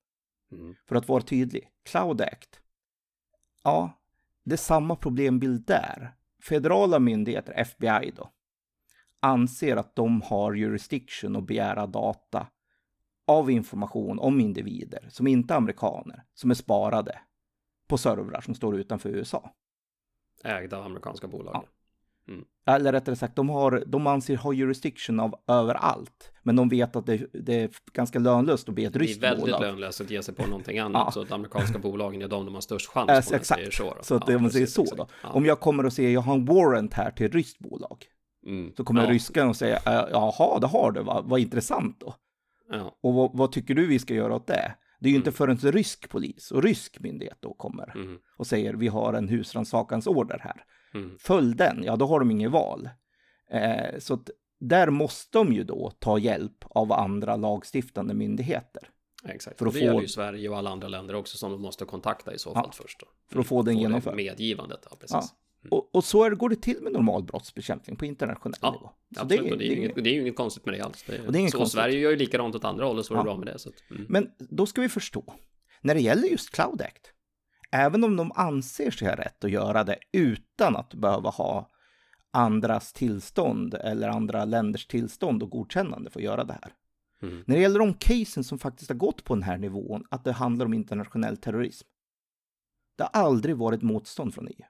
Mm. 0.53 0.75
För 0.89 0.97
att 0.97 1.09
vara 1.09 1.23
tydlig, 1.23 1.69
Cloud 1.83 2.21
Act, 2.21 2.61
ja, 3.65 3.93
det 4.43 4.53
är 4.53 4.57
samma 4.57 4.97
problembild 4.97 5.67
där. 5.67 6.15
Federala 6.43 6.99
myndigheter, 6.99 7.53
FBI 7.57 8.13
då, 8.17 8.31
anser 9.21 9.77
att 9.77 9.97
de 9.97 10.23
har 10.23 10.55
jurisdiction 10.55 11.37
att 11.37 11.47
begära 11.47 11.87
data 11.87 12.47
av 13.27 13.51
information 13.51 14.19
om 14.19 14.41
individer 14.41 15.09
som 15.11 15.27
inte 15.27 15.55
är 15.55 15.59
amerikaner, 15.59 16.25
som 16.35 16.51
är 16.51 16.55
sparade 16.55 17.21
på 17.89 17.99
servrar 17.99 18.41
som 18.41 18.55
står 18.55 18.77
utanför 18.77 19.09
USA. 19.09 19.55
Ägda 20.45 20.79
av 20.79 20.85
amerikanska 20.85 21.29
bolag. 21.29 21.67
Eller 22.67 22.93
rättare 22.93 23.17
sagt, 23.17 23.37
de, 23.37 23.49
har, 23.49 23.85
de 23.87 24.07
anser 24.07 24.37
ha 24.37 24.53
jurisdiction 24.53 25.21
av 25.21 25.35
överallt. 25.49 26.33
Men 26.43 26.57
de 26.57 26.69
vet 26.69 26.97
att 26.97 27.07
det, 27.07 27.27
det 27.33 27.55
är 27.55 27.71
ganska 27.93 28.19
lönlöst 28.19 28.69
att 28.69 28.75
be 28.75 28.83
ett 28.83 28.93
Det 28.93 28.97
är 28.97 29.01
ryskt 29.01 29.23
väldigt 29.23 29.45
bolag. 29.45 29.61
lönlöst 29.61 30.01
att 30.01 30.11
ge 30.11 30.23
sig 30.23 30.35
på 30.35 30.47
någonting 30.47 30.79
annat. 30.87 31.03
Ja. 31.07 31.11
Så 31.13 31.21
att 31.23 31.33
amerikanska 31.33 31.79
bolagen 31.89 32.23
är 32.23 32.29
de 32.29 32.45
de 32.47 32.55
har 32.55 32.61
störst 32.61 32.87
chans 32.89 33.09
Äh, 33.11 33.15
på. 33.21 33.31
man 33.31 33.41
exakt. 33.41 33.47
säger 33.47 33.71
Så. 33.71 33.95
Så 34.03 34.15
att 34.15 34.27
det- 34.27 34.37
om 34.37 34.43
man 34.43 34.51
säger 34.51 34.67
så 34.67 34.85
då. 34.85 35.07
Ja. 35.23 35.29
Om 35.31 35.47
jag 35.47 35.61
kommer 35.61 35.87
och 35.87 35.93
säger 35.93 36.11
jag 36.11 36.21
har 36.21 36.35
en 36.35 36.45
warrant 36.45 36.95
här 36.95 37.11
till 37.11 37.27
ett 37.27 37.35
ryskt 37.35 37.59
bolag. 37.59 38.05
Mm. 38.47 38.73
Så 38.77 38.85
kommer 38.85 39.05
ja. 39.05 39.11
ryskan 39.11 39.49
och 39.49 39.57
säga 39.57 39.77
"Äh, 39.77 39.93
jaha, 40.11 40.59
det 40.59 40.67
har 40.67 40.93
du, 40.93 41.03
vad, 41.03 41.25
vad 41.29 41.41
intressant 41.41 42.01
då. 42.01 42.15
Ja. 42.73 42.99
Och 43.03 43.15
vad, 43.15 43.31
vad 43.35 43.53
tycker 43.53 43.75
du 43.75 43.87
vi 43.87 43.99
ska 43.99 44.15
göra 44.15 44.35
åt 44.35 44.47
det? 44.47 44.75
Det 45.01 45.09
är 45.09 45.11
ju 45.11 45.17
inte 45.17 45.29
Mm. 45.31 45.37
förrän 45.37 45.59
en 45.63 45.73
rysk 45.73 46.09
polis 46.11 46.51
och 46.51 46.63
rysk 46.63 47.01
myndighet 47.01 47.37
då 47.41 47.55
kommer 47.55 47.93
Mm. 47.97 48.19
och 48.37 48.47
säger 48.47 48.75
vi 48.75 48.89
har 48.89 49.13
en 49.13 49.29
husrannsakansorder 49.29 50.39
här. 50.43 50.65
Mm. 50.95 51.17
Följ 51.19 51.55
den, 51.57 51.83
ja 51.85 51.97
då 51.97 52.07
har 52.07 52.19
de 52.19 52.31
inget 52.31 52.51
val. 52.51 52.89
Eh, 53.51 53.99
så 53.99 54.15
att 54.15 54.31
där 54.61 54.91
måste 54.91 55.39
de 55.39 55.53
ju 55.53 55.65
då 55.65 55.93
ta 55.99 56.19
hjälp 56.19 56.65
av 56.71 56.93
andra 56.93 57.37
lagstiftande 57.37 58.15
myndigheter. 58.15 58.83
Exakt. 59.25 59.59
För 59.59 59.67
att 59.67 59.73
det 59.73 59.79
få- 59.79 59.85
gäller 59.87 60.01
ju 60.01 60.09
Sverige 60.09 60.49
och 60.49 60.59
alla 60.59 60.71
andra 60.71 60.89
länder 60.89 61.15
också 61.15 61.39
som 61.39 61.53
de 61.53 61.63
måste 61.63 61.85
kontakta 61.85 62.35
i 62.35 62.39
så 62.39 62.55
fall 62.55 62.63
Ja, 62.67 62.73
först. 62.83 63.01
Då. 63.01 63.07
för 63.33 63.41
att 63.41 63.47
få 63.47 63.63
den 63.63 63.75
det 63.75 63.81
genomförd. 63.81 64.17
Medgivandet, 64.17 64.81
ja 64.91 64.97
precis. 65.01 65.11
Ja. 65.13 65.69
Och, 65.71 65.95
och 65.95 66.05
så 66.05 66.25
är, 66.25 66.31
går 66.31 66.49
det 66.49 66.57
till 66.57 66.83
med 66.83 66.93
normal 66.93 67.23
brottsbekämpning 67.23 67.97
på 67.97 68.07
internationell 68.07 68.59
Ja, 68.63 68.71
nivå. 68.73 68.91
Så 69.17 69.23
Absolut, 69.23 69.45
det 69.45 69.51
är, 69.55 69.57
det- 69.59 69.75
inget, 69.75 69.95
det 69.95 70.11
är 70.11 70.15
ju 70.15 70.21
inget 70.21 70.37
konstigt 70.37 70.65
med 70.67 70.75
det 70.75 70.81
alls. 70.81 71.05
Det 71.07 71.17
är, 71.17 71.27
Och 71.27 71.33
det 71.33 71.39
är 71.39 71.41
inget 71.41 71.53
så 71.53 71.59
konstigt. 71.59 71.81
Sverige 71.81 71.99
gör 71.99 72.11
ju 72.11 72.17
likadant 72.17 72.55
åt 72.55 72.65
andra 72.65 72.85
hållet 72.85 73.07
så 73.07 73.15
är 73.15 73.17
det 73.17 73.21
Ja. 73.21 73.25
bra 73.25 73.37
med 73.37 73.47
det. 73.47 73.59
Så 73.59 73.69
att, 73.69 73.75
mm. 73.91 74.07
Men 74.09 74.31
då 74.39 74.67
ska 74.67 74.81
vi 74.81 74.89
förstå, 74.89 75.35
när 75.81 75.95
det 75.95 76.01
gäller 76.01 76.29
just 76.29 76.51
Cloud 76.51 76.83
Act, 76.83 77.13
även 77.71 78.05
om 78.05 78.17
de 78.17 78.33
anser 78.35 78.91
sig 78.91 79.09
ha 79.09 79.17
rätt 79.17 79.45
att 79.45 79.51
göra 79.51 79.85
det 79.85 79.99
utan 80.13 80.77
att 80.77 80.95
behöva 80.95 81.31
ha 81.31 81.69
andras 82.31 82.93
tillstånd 82.93 83.75
eller 83.75 84.09
andra 84.09 84.45
länders 84.45 84.87
tillstånd 84.87 85.43
och 85.43 85.51
godkännande 85.51 86.11
för 86.11 86.21
att 86.21 86.25
göra 86.25 86.45
det 86.45 86.53
här. 86.53 86.73
Mm. 87.23 87.45
När 87.47 87.57
det 87.57 87.63
gäller 87.63 87.79
de 87.79 87.95
casen 87.95 88.45
som 88.45 88.59
faktiskt 88.59 88.91
har 88.91 88.97
gått 88.97 89.25
på 89.25 89.35
den 89.35 89.43
här 89.43 89.59
nivån, 89.59 90.05
att 90.11 90.25
det 90.25 90.33
handlar 90.33 90.67
om 90.67 90.75
internationell 90.75 91.37
terrorism. 91.37 91.89
Det 92.97 93.03
har 93.03 93.21
aldrig 93.23 93.57
varit 93.57 93.83
motstånd 93.83 94.35
från 94.35 94.49
EU. 94.49 94.65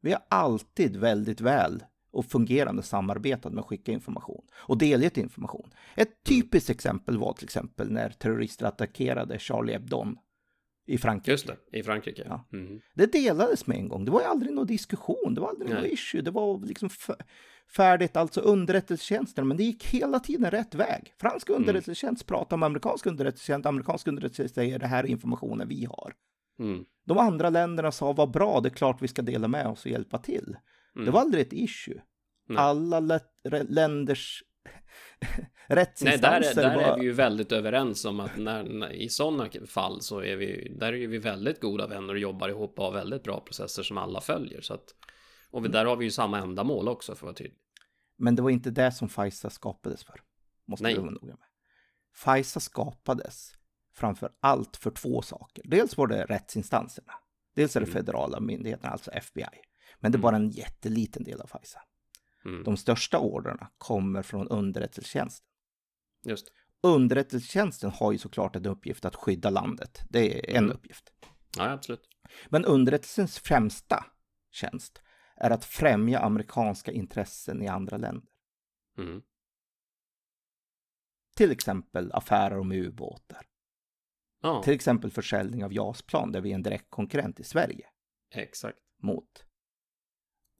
Vi 0.00 0.12
har 0.12 0.22
alltid 0.28 0.96
väldigt 0.96 1.40
väl 1.40 1.84
och 2.10 2.26
fungerande 2.26 2.82
samarbetade 2.82 3.54
med 3.54 3.62
att 3.62 3.68
skicka 3.68 3.92
information 3.92 4.42
och 4.52 4.78
delge 4.78 5.20
information. 5.20 5.70
Ett 5.94 6.24
typiskt 6.24 6.70
exempel 6.70 7.18
var 7.18 7.32
till 7.32 7.44
exempel 7.44 7.90
när 7.90 8.10
terrorister 8.10 8.66
attackerade 8.66 9.38
Charlie 9.38 9.72
Hebdo 9.72 10.06
i 10.86 10.98
Frankrike. 10.98 11.30
Just 11.30 11.46
det, 11.46 11.78
i 11.78 11.82
Frankrike. 11.82 12.22
Ja. 12.28 12.48
Mm. 12.52 12.80
Det 12.94 13.12
delades 13.12 13.66
med 13.66 13.76
en 13.76 13.88
gång. 13.88 14.04
Det 14.04 14.10
var 14.10 14.20
ju 14.20 14.26
aldrig 14.26 14.52
någon 14.52 14.66
diskussion, 14.66 15.34
det 15.34 15.40
var 15.40 15.48
aldrig 15.48 15.70
någon 15.70 15.84
issue. 15.86 16.22
Det 16.22 16.30
var 16.30 16.66
liksom 16.66 16.88
färdigt, 17.76 18.16
alltså 18.16 18.40
underrättelsetjänsten, 18.40 19.48
men 19.48 19.56
det 19.56 19.64
gick 19.64 19.84
hela 19.86 20.20
tiden 20.20 20.50
rätt 20.50 20.74
väg. 20.74 21.14
Fransk 21.20 21.48
Mm. 21.50 21.60
underrättelsetjänst 21.62 22.26
pratar 22.26 22.56
med 22.56 22.66
amerikansk 22.66 23.06
underrättelsetjänst, 23.06 23.66
amerikansk 23.66 24.08
underrättelsetjänst 24.08 24.54
säger 24.54 24.78
det 24.78 24.86
här 24.86 25.04
är 25.04 25.08
informationen 25.08 25.68
vi 25.68 25.84
har. 25.84 26.14
Mm. 26.58 26.84
De 27.06 27.18
andra 27.18 27.50
länderna 27.50 27.92
sa 27.92 28.12
vad 28.12 28.30
bra, 28.30 28.60
det 28.60 28.68
är 28.68 28.70
klart 28.70 29.02
vi 29.02 29.08
ska 29.08 29.22
dela 29.22 29.48
med 29.48 29.66
oss 29.66 29.84
och 29.84 29.90
hjälpa 29.90 30.18
till. 30.18 30.56
Mm. 30.96 31.04
Det 31.06 31.10
var 31.10 31.20
aldrig 31.20 31.46
ett 31.46 31.52
issue. 31.52 32.02
Nej. 32.48 32.58
Alla 32.58 33.00
lä- 33.00 33.20
länders 35.20 35.48
Nej, 35.68 35.76
rättsinstanser 35.76 36.54
där, 36.54 36.68
där 36.68 36.76
var... 36.76 36.82
är 36.82 36.98
vi 36.98 37.04
ju 37.04 37.12
väldigt 37.12 37.52
överens 37.52 38.04
om 38.04 38.20
att 38.20 38.36
när, 38.36 38.62
när, 38.62 38.92
i 38.92 39.08
sådana 39.08 39.48
fall 39.66 40.02
så 40.02 40.20
är 40.20 40.36
vi, 40.36 40.76
där 40.78 40.92
är 40.92 41.06
vi 41.06 41.18
väldigt 41.18 41.60
goda 41.60 41.86
vänner 41.86 42.14
och 42.14 42.18
jobbar 42.18 42.48
ihop 42.48 42.78
och 42.78 42.84
har 42.84 42.92
väldigt 42.92 43.22
bra 43.22 43.40
processer 43.40 43.82
som 43.82 43.98
alla 43.98 44.20
följer. 44.20 44.60
Så 44.60 44.74
att, 44.74 44.94
och 45.50 45.64
vi, 45.64 45.68
där 45.68 45.84
har 45.84 45.96
vi 45.96 46.04
ju 46.04 46.10
samma 46.10 46.38
ändamål 46.38 46.88
också 46.88 47.12
för 47.12 47.16
att 47.16 47.22
vara 47.22 47.34
tydlig. 47.34 47.58
Men 48.18 48.36
det 48.36 48.42
var 48.42 48.50
inte 48.50 48.70
det 48.70 48.92
som 48.92 49.08
FISA 49.08 49.50
skapades 49.50 50.04
för. 50.04 50.20
Måste 50.66 50.82
Nej. 50.82 50.94
vi 50.94 51.00
vara 51.00 51.10
noga 51.10 51.36
med. 51.36 51.48
FISA 52.36 52.60
skapades 52.60 53.52
framför 53.94 54.30
allt 54.40 54.76
för 54.76 54.90
två 54.90 55.22
saker. 55.22 55.64
Dels 55.66 55.96
var 55.96 56.06
det 56.06 56.24
rättsinstanserna. 56.24 57.12
Dels 57.54 57.76
är 57.76 57.80
det 57.80 57.86
Mm. 57.86 57.94
federala 57.94 58.40
myndigheterna, 58.40 58.88
alltså 58.92 59.10
FBI. 59.10 59.44
Men 60.00 60.12
det 60.12 60.16
är 60.16 60.18
Mm. 60.18 60.22
bara 60.22 60.36
en 60.36 60.50
jätteliten 60.50 61.24
del 61.24 61.40
av 61.40 61.46
FISA. 61.46 61.80
Mm. 62.44 62.64
De 62.64 62.76
största 62.76 63.18
orderna 63.18 63.70
kommer 63.78 64.22
från 64.22 64.48
underrättelsetjänsten. 64.48 65.46
Just. 66.26 66.52
Underrättelsetjänsten 66.82 67.90
har 67.90 68.12
ju 68.12 68.18
såklart 68.18 68.56
en 68.56 68.66
uppgift 68.66 69.04
att 69.04 69.16
skydda 69.16 69.50
landet. 69.50 70.00
Det 70.08 70.38
är 70.50 70.56
en 70.56 70.64
Mm. 70.64 70.76
uppgift. 70.76 71.12
Ja, 71.56 71.70
absolut. 71.70 72.08
Men 72.48 72.64
underrättelsens 72.64 73.38
främsta 73.38 74.04
tjänst 74.50 75.02
är 75.36 75.50
att 75.50 75.64
främja 75.64 76.18
amerikanska 76.20 76.92
intressen 76.92 77.62
i 77.62 77.68
andra 77.68 77.96
länder. 77.96 78.28
Mm. 78.98 79.22
Till 81.36 81.50
exempel 81.50 82.12
affärer 82.12 82.58
om 82.58 82.72
ubåtar. 82.72 83.46
Ja, 84.42 84.62
Till 84.62 84.72
exempel 84.74 85.10
försäljning 85.10 85.64
av 85.64 85.72
JAS-plan 85.72 86.32
där 86.32 86.40
vi 86.40 86.50
är 86.50 86.54
en 86.54 86.62
direkt 86.62 86.90
konkurrent 86.90 87.40
i 87.40 87.44
Sverige 87.44 87.86
exakt. 88.30 88.78
mot. 89.02 89.44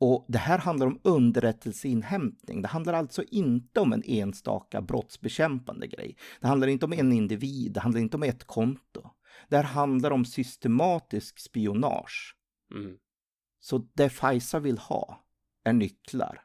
Och 0.06 0.24
det 0.28 0.38
här 0.38 0.58
handlar 0.58 0.86
om 0.86 1.00
underrättelseinhämtning. 1.04 2.62
Det 2.62 2.68
handlar 2.68 2.92
alltså 2.92 3.22
inte 3.22 3.80
om 3.80 3.92
en 3.92 4.02
enstaka 4.06 4.82
brottsbekämpande 4.82 5.86
grej. 5.86 6.16
Det 6.40 6.46
handlar 6.46 6.68
inte 6.68 6.86
om 6.86 6.92
en 6.92 7.12
individ, 7.12 7.72
det 7.72 7.80
handlar 7.80 8.00
inte 8.00 8.16
om 8.16 8.22
ett 8.22 8.44
konto. 8.44 9.10
Det 9.48 9.56
här 9.56 9.64
handlar 9.64 10.10
om 10.10 10.24
systematisk 10.24 11.38
spionage. 11.38 12.36
Mm. 12.74 12.96
Så 13.60 13.78
det 13.94 14.08
FISA 14.08 14.58
vill 14.58 14.78
ha 14.78 15.24
är 15.64 15.72
nycklar. 15.72 16.42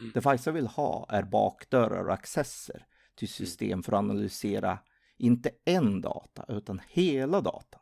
Mm. 0.00 0.12
Det 0.14 0.20
FISA 0.20 0.52
vill 0.52 0.66
ha 0.66 1.06
är 1.08 1.22
bakdörrar 1.22 2.04
och 2.04 2.14
accesser 2.14 2.86
till 3.14 3.28
system 3.28 3.82
för 3.82 3.92
att 3.92 3.98
analysera 3.98 4.78
inte 5.16 5.50
en 5.64 6.00
data 6.00 6.44
utan 6.48 6.80
hela 6.88 7.40
datan. 7.40 7.80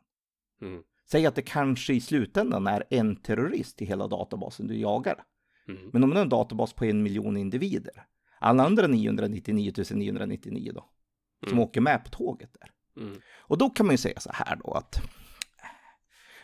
Mm. 0.61 0.83
Säg 1.11 1.25
att 1.25 1.35
det 1.35 1.41
kanske 1.41 1.93
i 1.93 2.01
slutändan 2.01 2.67
är 2.67 2.83
en 2.89 3.15
terrorist 3.15 3.81
i 3.81 3.85
hela 3.85 4.07
databasen 4.07 4.67
du 4.67 4.75
jagar. 4.77 5.23
Mm. 5.67 5.89
Men 5.93 6.03
om 6.03 6.09
du 6.09 6.15
har 6.15 6.23
en 6.23 6.29
databas 6.29 6.73
på 6.73 6.85
en 6.85 7.03
miljon 7.03 7.37
individer, 7.37 8.05
alla 8.39 8.63
andra 8.63 8.87
999 8.87 9.73
999 9.91 10.71
då, 10.75 10.89
som 11.43 11.53
Mm. 11.53 11.63
åker 11.63 11.81
med 11.81 12.03
på 12.03 12.09
tåget 12.09 12.55
där. 12.59 12.69
Mm. 13.03 13.21
Och 13.39 13.57
då 13.57 13.69
kan 13.69 13.85
man 13.85 13.93
ju 13.93 13.97
säga 13.97 14.19
så 14.19 14.31
här 14.33 14.55
då 14.55 14.71
att 14.71 15.01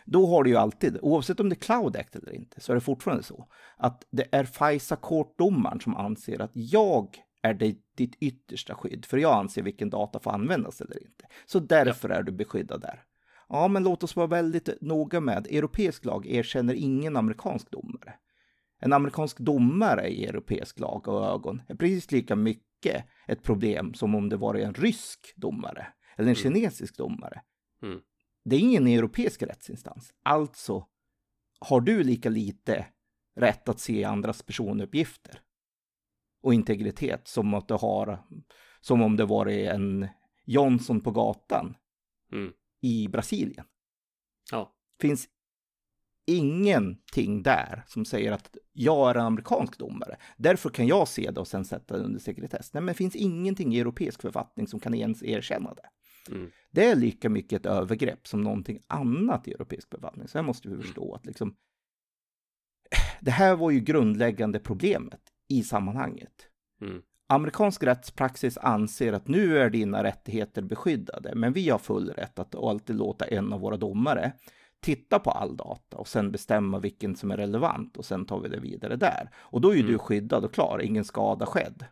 då 0.04 0.26
har 0.26 0.44
du 0.44 0.50
ju 0.50 0.56
alltid, 0.56 0.98
oavsett 1.02 1.40
om 1.40 1.48
det 1.48 1.54
är 1.54 1.60
Cloud 1.60 1.96
Act 1.96 2.16
eller 2.16 2.32
inte, 2.34 2.60
så 2.60 2.72
är 2.72 2.74
det 2.74 2.80
fortfarande 2.80 3.22
så 3.22 3.48
att 3.76 4.06
det 4.10 4.28
är 4.32 4.44
FISA 4.44 4.96
kortdomaren 4.96 5.80
som 5.80 5.96
anser 5.96 6.40
att 6.40 6.50
jag 6.54 7.16
är 7.42 7.54
det, 7.54 7.76
ditt 7.96 8.14
yttersta 8.20 8.74
skydd, 8.74 9.04
för 9.04 9.18
jag 9.18 9.36
anser 9.38 9.62
vilken 9.62 9.90
data 9.90 10.18
får 10.20 10.30
användas 10.30 10.80
eller 10.80 11.02
inte. 11.02 11.26
Så 11.46 11.58
därför 11.58 12.08
är 12.08 12.22
du 12.22 12.32
beskyddad 12.32 12.80
där. 12.80 13.02
Ja, 13.52 13.68
men 13.68 13.84
låt 13.84 14.02
oss 14.02 14.16
vara 14.16 14.26
väldigt 14.26 14.68
noga 14.80 15.20
med, 15.20 15.46
europeisk 15.46 16.04
lag 16.04 16.26
erkänner 16.26 16.74
ingen 16.74 17.16
amerikansk 17.16 17.70
domare. 17.70 18.14
En 18.80 18.92
amerikansk 18.92 19.38
domare 19.38 20.08
i 20.08 20.26
europeisk 20.26 20.78
lag 20.80 21.08
och 21.08 21.24
ögon 21.26 21.62
är 21.68 21.74
precis 21.74 22.12
lika 22.12 22.36
mycket 22.36 23.04
ett 23.28 23.42
problem 23.42 23.94
som 23.94 24.14
om 24.14 24.28
det 24.28 24.36
var 24.36 24.54
en 24.54 24.74
rysk 24.74 25.32
domare 25.36 25.86
eller 26.16 26.28
en 26.30 26.36
Mm. 26.36 26.54
kinesisk 26.54 26.96
domare. 26.96 27.42
Mm. 27.82 28.00
Det 28.44 28.56
är 28.56 28.60
ingen 28.60 28.86
europeisk 28.86 29.42
rättsinstans. 29.42 30.14
Alltså 30.22 30.86
har 31.60 31.80
du 31.80 32.02
lika 32.04 32.28
lite 32.28 32.86
rätt 33.36 33.68
att 33.68 33.80
se 33.80 34.04
andras 34.04 34.42
personuppgifter 34.42 35.40
och 36.42 36.54
integritet 36.54 37.28
som 37.28 37.54
att 37.54 37.68
du 37.68 37.74
har 37.74 38.24
som 38.80 39.02
om 39.02 39.16
det 39.16 39.24
var 39.24 39.46
en 39.46 40.08
Johnson 40.44 41.00
på 41.00 41.10
gatan 41.10 41.76
Mm. 42.32 42.52
I 42.80 43.08
Brasilien. 43.08 43.66
Ja. 44.50 44.74
Finns 45.00 45.28
ingenting 46.26 47.42
där 47.42 47.84
som 47.86 48.04
säger 48.04 48.32
att 48.32 48.56
jag 48.72 49.10
är 49.10 49.14
en 49.14 49.26
amerikansk 49.26 49.78
domare. 49.78 50.16
Därför 50.36 50.70
kan 50.70 50.86
jag 50.86 51.08
se 51.08 51.30
det 51.30 51.40
och 51.40 51.48
sen 51.48 51.64
sätta 51.64 51.98
det 51.98 52.04
under 52.04 52.20
sekretess. 52.20 52.72
Nej, 52.72 52.80
men 52.80 52.86
det 52.86 52.94
finns 52.94 53.16
ingenting 53.16 53.74
i 53.74 53.80
europeisk 53.80 54.22
författning 54.22 54.66
som 54.66 54.80
kan 54.80 54.94
ens 54.94 55.22
erkänna 55.22 55.74
det. 55.74 55.88
Mm. 56.34 56.50
Det 56.70 56.84
är 56.84 56.96
lika 56.96 57.28
mycket 57.28 57.60
ett 57.60 57.66
övergrepp 57.66 58.26
som 58.26 58.42
någonting 58.42 58.80
annat 58.86 59.48
i 59.48 59.52
europeisk 59.52 59.90
författning. 59.90 60.28
Så 60.28 60.38
här 60.38 60.42
måste 60.42 60.68
vi 60.68 60.82
förstå 60.82 61.14
att 61.14 61.26
liksom 61.26 61.56
det 63.20 63.30
här 63.30 63.56
var 63.56 63.70
ju 63.70 63.80
grundläggande 63.80 64.58
problemet 64.58 65.20
i 65.48 65.62
sammanhanget. 65.62 66.48
Mm. 66.80 67.02
Amerikansk 67.32 67.82
rättspraxis 67.82 68.58
anser 68.58 69.12
att 69.12 69.28
nu 69.28 69.58
är 69.58 69.70
dina 69.70 70.02
rättigheter 70.04 70.62
beskyddade, 70.62 71.34
men 71.34 71.52
vi 71.52 71.70
har 71.70 71.78
full 71.78 72.10
rätt 72.10 72.38
att 72.38 72.54
alltid 72.54 72.96
låta 72.96 73.24
en 73.24 73.52
av 73.52 73.60
våra 73.60 73.76
domare 73.76 74.32
titta 74.80 75.18
på 75.18 75.30
all 75.30 75.56
data 75.56 75.96
och 75.96 76.08
sen 76.08 76.32
bestämma 76.32 76.78
vilken 76.78 77.16
som 77.16 77.30
är 77.30 77.36
relevant 77.36 77.96
och 77.96 78.04
sen 78.04 78.26
tar 78.26 78.40
vi 78.40 78.48
det 78.48 78.60
vidare 78.60 78.96
där. 78.96 79.30
Och 79.36 79.60
då 79.60 79.70
är 79.70 79.74
ju 79.74 79.80
Mm. 79.80 79.92
du 79.92 79.98
skyddad 79.98 80.44
och 80.44 80.54
klar, 80.54 80.80
ingen 80.82 81.04
skada 81.04 81.46
skedd. 81.46 81.84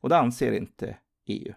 Och 0.00 0.08
det 0.08 0.18
anser 0.18 0.52
inte 0.52 0.96
EU. 1.26 1.54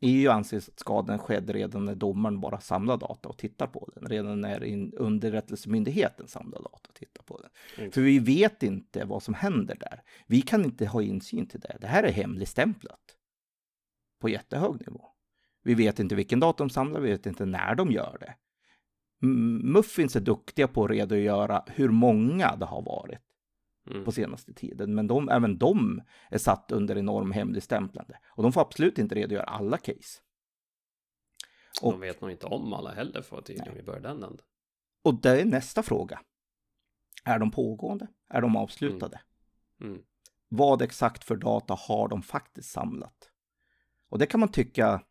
EU 0.00 0.30
anser 0.30 0.56
att 0.56 0.78
skadan 0.78 1.18
skedde 1.18 1.52
redan 1.52 1.84
när 1.84 1.94
domaren 1.94 2.40
bara 2.40 2.60
samlar 2.60 2.96
data 2.96 3.28
och 3.28 3.36
tittar 3.36 3.66
på 3.66 3.90
den. 3.94 4.08
Redan 4.08 4.40
när 4.40 4.64
underrättelsemyndigheten 4.94 6.28
samlar 6.28 6.58
data 6.62 6.88
och 6.88 6.94
tittar 6.94 7.22
på 7.22 7.40
den. 7.40 7.50
Mm. 7.78 7.92
För 7.92 8.00
vi 8.00 8.18
vet 8.18 8.62
inte 8.62 9.04
vad 9.04 9.22
som 9.22 9.34
händer 9.34 9.76
där. 9.80 10.02
Vi 10.26 10.42
kan 10.42 10.64
inte 10.64 10.86
ha 10.86 11.02
insyn 11.02 11.46
till 11.46 11.60
det. 11.60 11.76
Det 11.80 11.86
här 11.86 12.02
är 12.02 12.12
hemligstämplat. 12.12 13.00
På 14.20 14.28
jättehög 14.28 14.80
nivå. 14.86 15.04
Vi 15.62 15.74
vet 15.74 15.98
inte 15.98 16.14
vilken 16.14 16.40
data 16.40 16.64
de 16.64 16.70
samlar, 16.70 17.00
vi 17.00 17.10
vet 17.10 17.26
inte 17.26 17.46
när 17.46 17.74
de 17.74 17.90
gör 17.92 18.16
det. 18.20 18.34
Muffins 19.62 20.16
är 20.16 20.20
duktiga 20.20 20.68
på 20.68 20.84
att 20.84 20.90
redogöra 20.90 21.64
hur 21.66 21.88
många 21.88 22.56
det 22.56 22.66
har 22.66 22.82
varit 22.82 23.27
Mm. 23.90 24.04
på 24.04 24.12
senaste 24.12 24.52
tiden. 24.54 24.94
Men 24.94 25.06
de, 25.06 25.28
även 25.28 25.58
de 25.58 26.02
är 26.30 26.38
satt 26.38 26.72
under 26.72 26.98
enorm 26.98 27.32
hemligstämplande. 27.32 28.18
Och 28.28 28.42
de 28.42 28.52
får 28.52 28.60
absolut 28.60 28.98
inte 28.98 29.14
redogöra 29.14 29.44
alla 29.44 29.78
case. 29.78 30.20
Och, 31.82 31.92
De 31.92 32.00
vet 32.00 32.20
nog 32.20 32.30
inte 32.30 32.46
om 32.46 32.72
alla 32.72 32.94
heller 32.94 33.22
för 33.22 33.38
att 33.38 33.46
tydligen 33.46 33.84
börjar 33.84 34.00
den 34.00 34.22
änden. 34.22 34.38
och 35.02 35.20
det 35.20 35.40
är 35.40 35.44
nästa 35.44 35.82
fråga. 35.82 36.20
Är 37.24 37.38
de 37.38 37.50
pågående? 37.50 38.06
Är 38.28 38.40
de 38.40 38.56
avslutade? 38.56 39.20
Mm. 39.80 40.02
Vad 40.48 40.82
exakt 40.82 41.24
för 41.24 41.36
data 41.36 41.74
har 41.88 42.08
de 42.08 42.22
faktiskt 42.22 42.70
samlat? 42.70 43.30
Och 44.08 44.18
det 44.18 44.26
kan 44.26 44.40
man 44.40 44.48
tycka, 44.48 45.02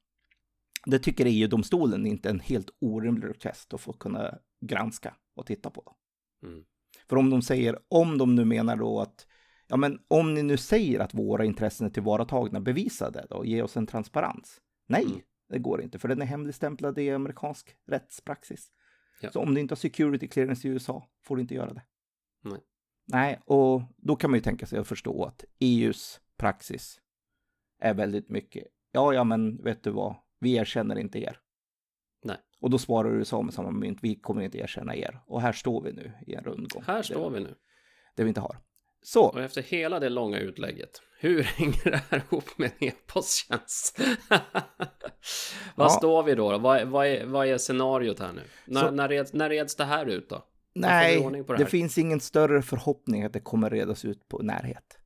det 0.85 0.99
tycker 0.99 1.25
EU-domstolen 1.25 2.05
inte 2.05 2.29
är 2.29 2.33
en 2.33 2.39
helt 2.39 2.69
orimlig 2.81 3.27
request 3.27 3.73
att 3.73 3.81
få 3.81 3.93
kunna 3.93 4.39
granska 4.61 5.15
och 5.35 5.45
titta 5.45 5.69
på. 5.69 5.95
Mm. 6.43 6.65
För 7.09 7.15
om 7.15 7.29
de 7.29 7.41
säger, 7.41 7.79
om 7.87 8.17
de 8.17 8.35
nu 8.35 8.45
menar 8.45 8.77
då 8.77 8.99
att, 8.99 9.27
ja 9.67 9.77
men 9.77 9.99
om 10.07 10.33
ni 10.33 10.43
nu 10.43 10.57
säger 10.57 10.99
att 10.99 11.13
våra 11.13 11.45
intressen 11.45 11.87
är 11.87 11.91
tillvaratagna, 11.91 12.61
bevisa 12.61 13.09
det 13.11 13.27
då, 13.29 13.45
ge 13.45 13.61
oss 13.61 13.77
en 13.77 13.87
transparens. 13.87 14.61
Nej, 14.87 15.05
Mm. 15.05 15.19
det 15.49 15.59
går 15.59 15.81
inte, 15.81 15.99
för 15.99 16.07
den 16.07 16.21
är 16.21 16.25
hemligstämplad 16.25 16.97
i 16.99 17.11
amerikansk 17.11 17.75
rättspraxis. 17.87 18.71
Ja. 19.21 19.31
Så 19.31 19.39
om 19.39 19.53
du 19.53 19.61
inte 19.61 19.71
har 19.71 19.77
security 19.77 20.27
clearance 20.27 20.67
i 20.67 20.71
USA 20.71 21.09
får 21.23 21.35
du 21.35 21.41
inte 21.41 21.55
göra 21.55 21.73
det. 21.73 21.81
Nej. 22.43 22.59
Nej, 23.05 23.39
och 23.45 23.81
då 23.97 24.15
kan 24.15 24.31
man 24.31 24.37
ju 24.37 24.43
tänka 24.43 24.65
sig 24.65 24.79
att 24.79 24.87
förstå 24.87 25.23
att 25.23 25.45
EUs 25.59 26.21
praxis 26.37 27.01
är 27.79 27.93
väldigt 27.93 28.29
mycket, 28.29 28.63
ja, 28.91 29.13
ja, 29.13 29.23
men 29.23 29.63
vet 29.63 29.83
du 29.83 29.91
vad, 29.91 30.15
vi 30.39 30.55
erkänner 30.55 30.97
inte 30.99 31.19
er. 31.19 31.39
Och 32.61 32.69
då 32.69 32.77
svarar 32.77 33.09
USA 33.15 33.41
med 33.41 33.53
samma 33.53 33.71
mynt, 33.71 33.99
vi 34.01 34.15
kommer 34.15 34.41
inte 34.41 34.57
erkänna 34.57 34.95
er. 34.95 35.19
Och 35.27 35.41
här 35.41 35.51
står 35.51 35.81
vi 35.83 35.91
nu 35.93 36.11
i 36.27 36.33
en 36.33 36.43
rundgång. 36.43 36.83
Här 36.87 37.01
står 37.01 37.29
vi 37.29 37.39
nu. 37.39 37.55
Det 38.15 38.23
vi 38.23 38.27
inte 38.29 38.41
har. 38.41 38.57
Så. 39.01 39.23
Och 39.25 39.41
efter 39.41 39.61
hela 39.61 39.99
det 39.99 40.09
långa 40.09 40.39
utlägget, 40.39 41.01
hur 41.19 41.43
hänger 41.43 41.91
det 41.91 42.01
här 42.09 42.17
ihop 42.31 42.57
med 42.57 42.71
en 42.79 42.87
e-posttjänst? 42.87 43.99
Vad 45.75 45.85
Ja. 45.85 45.89
står 45.89 46.23
vi 46.23 46.35
då? 46.35 46.57
Vad, 46.57 46.87
vad, 46.87 47.07
är, 47.07 47.25
vad 47.25 47.47
är 47.47 47.57
scenariot 47.57 48.19
här 48.19 48.33
nu? 48.33 48.41
När, 48.65 48.81
Så- 48.81 48.91
när, 48.91 49.07
reds, 49.09 49.33
när 49.33 49.49
reds 49.49 49.75
det 49.75 49.85
här 49.85 50.05
ut 50.05 50.29
då? 50.29 50.45
Nej, 50.75 51.43
det 51.47 51.57
det, 51.57 51.65
finns 51.65 51.97
ingen 51.97 52.19
större 52.19 52.61
förhoppning 52.61 53.23
att 53.23 53.33
det 53.33 53.39
kommer 53.39 53.69
redas 53.69 54.05
ut 54.05 54.27
på 54.27 54.39
närhet. 54.39 54.97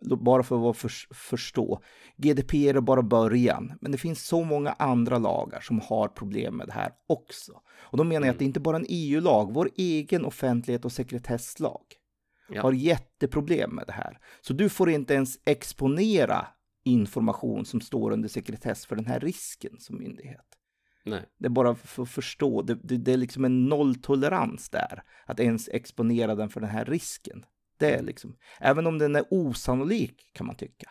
Bara 0.00 0.42
för 0.42 0.70
att 0.70 0.76
för, 0.76 1.14
förstå. 1.14 1.80
GDPR 2.16 2.76
är 2.76 2.80
bara 2.80 3.02
början, 3.02 3.72
men 3.80 3.92
det 3.92 3.98
finns 3.98 4.26
så 4.26 4.44
många 4.44 4.70
andra 4.70 5.18
lagar 5.18 5.60
som 5.60 5.80
har 5.80 6.08
problem 6.08 6.56
med 6.56 6.66
det 6.66 6.72
här 6.72 6.92
också. 7.06 7.52
Och 7.70 7.98
då 7.98 8.04
menar 8.04 8.26
jag 8.26 8.32
att 8.32 8.38
det 8.38 8.44
inte 8.44 8.60
bara 8.60 8.76
är 8.76 8.80
en 8.80 8.86
EU-lag, 8.88 9.54
vår 9.54 9.70
egen 9.76 10.24
offentlighet 10.24 10.84
och 10.84 10.92
sekretesslag 10.92 11.82
Ja. 12.50 12.62
har 12.62 12.72
jätteproblem 12.72 13.70
med 13.70 13.84
det 13.86 13.92
här. 13.92 14.18
Så 14.40 14.52
du 14.52 14.68
får 14.68 14.90
inte 14.90 15.14
ens 15.14 15.38
exponera 15.44 16.46
information 16.84 17.64
som 17.64 17.80
står 17.80 18.10
under 18.10 18.28
sekretess 18.28 18.86
för 18.86 18.96
den 18.96 19.06
här 19.06 19.20
risken 19.20 19.72
som 19.78 19.98
myndighet. 19.98 20.46
Nej. 21.04 21.22
Det 21.38 21.46
är 21.46 21.50
bara 21.50 21.74
för 21.74 22.02
att 22.02 22.10
förstå, 22.10 22.62
det, 22.62 22.74
det, 22.74 22.96
det 22.96 23.12
är 23.12 23.16
liksom 23.16 23.44
en 23.44 23.64
nolltolerans 23.66 24.70
där, 24.70 25.02
att 25.26 25.40
ens 25.40 25.68
exponera 25.68 26.34
den 26.34 26.48
för 26.48 26.60
den 26.60 26.70
här 26.70 26.84
risken. 26.84 27.44
Det 27.78 27.94
är 27.94 28.02
liksom, 28.02 28.36
även 28.60 28.86
om 28.86 28.98
den 28.98 29.16
är 29.16 29.24
osannolik 29.30 30.30
kan 30.32 30.46
man 30.46 30.56
tycka, 30.56 30.90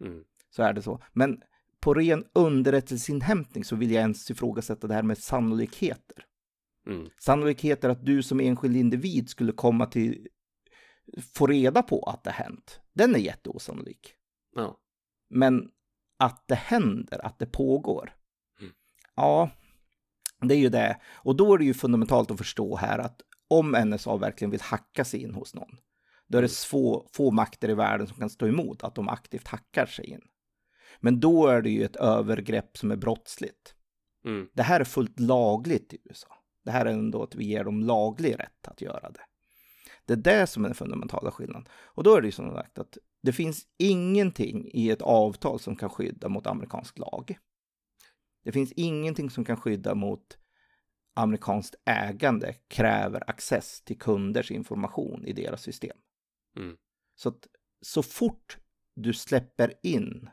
Mm. 0.00 0.24
så 0.50 0.62
är 0.62 0.72
det 0.72 0.82
så. 0.82 1.02
Men 1.12 1.42
på 1.80 1.94
ren 1.94 2.24
underrättelseinhämtning 2.32 3.64
så 3.64 3.76
vill 3.76 3.90
jag 3.90 4.00
ens 4.00 4.30
ifrågasätta 4.30 4.86
det 4.86 4.94
här 4.94 5.02
med 5.02 5.18
sannolikheter. 5.18 6.24
Mm. 6.86 7.08
Sannolikheter 7.18 7.88
att 7.88 8.04
du 8.04 8.22
som 8.22 8.40
enskild 8.40 8.76
individ 8.76 9.28
skulle 9.28 9.52
komma 9.52 9.86
till, 9.86 10.28
få 11.34 11.46
reda 11.46 11.82
på 11.82 12.02
att 12.02 12.24
det 12.24 12.30
hänt, 12.30 12.80
den 12.92 13.14
är 13.14 13.18
jätteosannolik. 13.18 14.14
Ja. 14.54 14.78
Men 15.30 15.70
att 16.18 16.44
det 16.48 16.54
händer, 16.54 17.26
att 17.26 17.38
det 17.38 17.46
pågår. 17.46 18.14
Mm. 18.60 18.72
Ja, 19.16 19.50
det 20.40 20.54
är 20.54 20.58
ju 20.58 20.68
det. 20.68 21.00
Och 21.12 21.36
då 21.36 21.54
är 21.54 21.58
det 21.58 21.64
ju 21.64 21.74
fundamentalt 21.74 22.30
att 22.30 22.38
förstå 22.38 22.76
här 22.76 22.98
att 22.98 23.20
om 23.48 23.70
NSA 23.70 24.16
verkligen 24.16 24.50
vill 24.50 24.60
hacka 24.60 25.04
sig 25.04 25.22
in 25.22 25.34
hos 25.34 25.54
någon, 25.54 25.78
då 26.32 26.38
är 26.38 26.42
det 26.42 26.52
få, 26.52 27.08
få 27.12 27.30
makter 27.30 27.70
i 27.70 27.74
världen 27.74 28.06
som 28.06 28.16
kan 28.16 28.30
stå 28.30 28.46
emot 28.46 28.84
att 28.84 28.94
de 28.94 29.08
aktivt 29.08 29.48
hackar 29.48 29.86
sig 29.86 30.06
in. 30.06 30.20
Men 31.00 31.20
då 31.20 31.46
är 31.46 31.62
det 31.62 31.70
ju 31.70 31.84
ett 31.84 31.96
övergrepp 31.96 32.78
som 32.78 32.90
är 32.90 32.96
brottsligt. 32.96 33.74
Mm. 34.24 34.48
Det 34.52 34.62
här 34.62 34.80
är 34.80 34.84
fullt 34.84 35.20
lagligt 35.20 35.92
i 35.92 35.98
USA. 36.04 36.28
Det 36.64 36.70
här 36.70 36.86
är 36.86 36.90
ändå 36.90 37.22
att 37.22 37.34
vi 37.34 37.44
ger 37.44 37.64
dem 37.64 37.80
laglig 37.80 38.38
rätt 38.38 38.68
att 38.68 38.80
göra 38.80 39.10
det. 39.10 39.20
Det 40.06 40.12
är 40.12 40.16
det 40.16 40.46
som 40.46 40.64
är 40.64 40.68
den 40.68 40.74
fundamentala 40.74 41.30
skillnaden. 41.30 41.68
Och 41.72 42.04
då 42.04 42.16
är 42.16 42.20
det 42.20 42.28
ju 42.28 42.32
som 42.32 42.50
sagt 42.50 42.78
att 42.78 42.98
det 43.22 43.32
finns 43.32 43.66
ingenting 43.78 44.70
i 44.72 44.90
ett 44.90 45.02
avtal 45.02 45.60
som 45.60 45.76
kan 45.76 45.90
skydda 45.90 46.28
mot 46.28 46.46
amerikansk 46.46 46.98
lag. 46.98 47.38
Det 48.44 48.52
finns 48.52 48.72
ingenting 48.72 49.30
som 49.30 49.44
kan 49.44 49.56
skydda 49.56 49.94
mot 49.94 50.38
amerikanskt 51.14 51.74
ägande 51.84 52.54
kräver 52.68 53.30
access 53.30 53.82
till 53.82 53.98
kunders 53.98 54.50
information 54.50 55.24
i 55.26 55.32
deras 55.32 55.62
system. 55.62 55.96
Mm. 56.56 56.76
Så 57.14 57.28
att 57.28 57.46
så 57.80 58.02
fort 58.02 58.58
du 58.94 59.12
släpper 59.12 59.74
in 59.82 60.30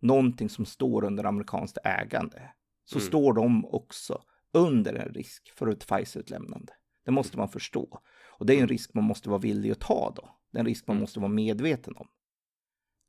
någonting 0.00 0.48
som 0.48 0.64
står 0.64 1.04
under 1.04 1.24
amerikanskt 1.24 1.78
ägande 1.84 2.52
så 2.84 2.98
Mm. 2.98 3.06
står 3.08 3.32
de 3.32 3.64
också 3.66 4.22
under 4.52 4.94
en 4.94 5.14
risk 5.14 5.52
för 5.54 5.66
ett 5.68 5.84
FISA-utlämnande. 5.84 6.72
Det 7.04 7.10
måste 7.10 7.38
man 7.38 7.48
förstå. 7.48 8.00
Och 8.38 8.46
det 8.46 8.54
är 8.58 8.62
en 8.62 8.68
risk 8.68 8.94
man 8.94 9.04
måste 9.04 9.28
vara 9.28 9.38
villig 9.38 9.70
att 9.70 9.80
ta 9.80 10.12
då. 10.16 10.38
Det 10.50 10.58
är 10.58 10.60
en 10.60 10.66
risk 10.66 10.86
man 10.86 10.96
Mm. 10.96 11.00
måste 11.00 11.20
vara 11.20 11.32
medveten 11.32 11.96
om. 11.96 12.08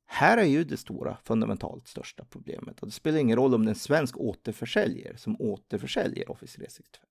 Här 0.05 0.37
är 0.37 0.45
ju 0.45 0.63
det 0.63 0.77
stora, 0.77 1.17
fundamentalt 1.23 1.87
största 1.87 2.25
problemet. 2.25 2.79
Och 2.79 2.87
det 2.87 2.91
spelar 2.93 3.19
ingen 3.19 3.37
roll 3.37 3.53
om 3.53 3.65
det 3.65 3.67
är 3.69 3.73
en 3.73 3.75
svensk 3.75 4.17
återförsäljare 4.17 5.17
som 5.17 5.41
återförsäljer 5.41 6.31
Office 6.31 6.55
365. 6.57 7.05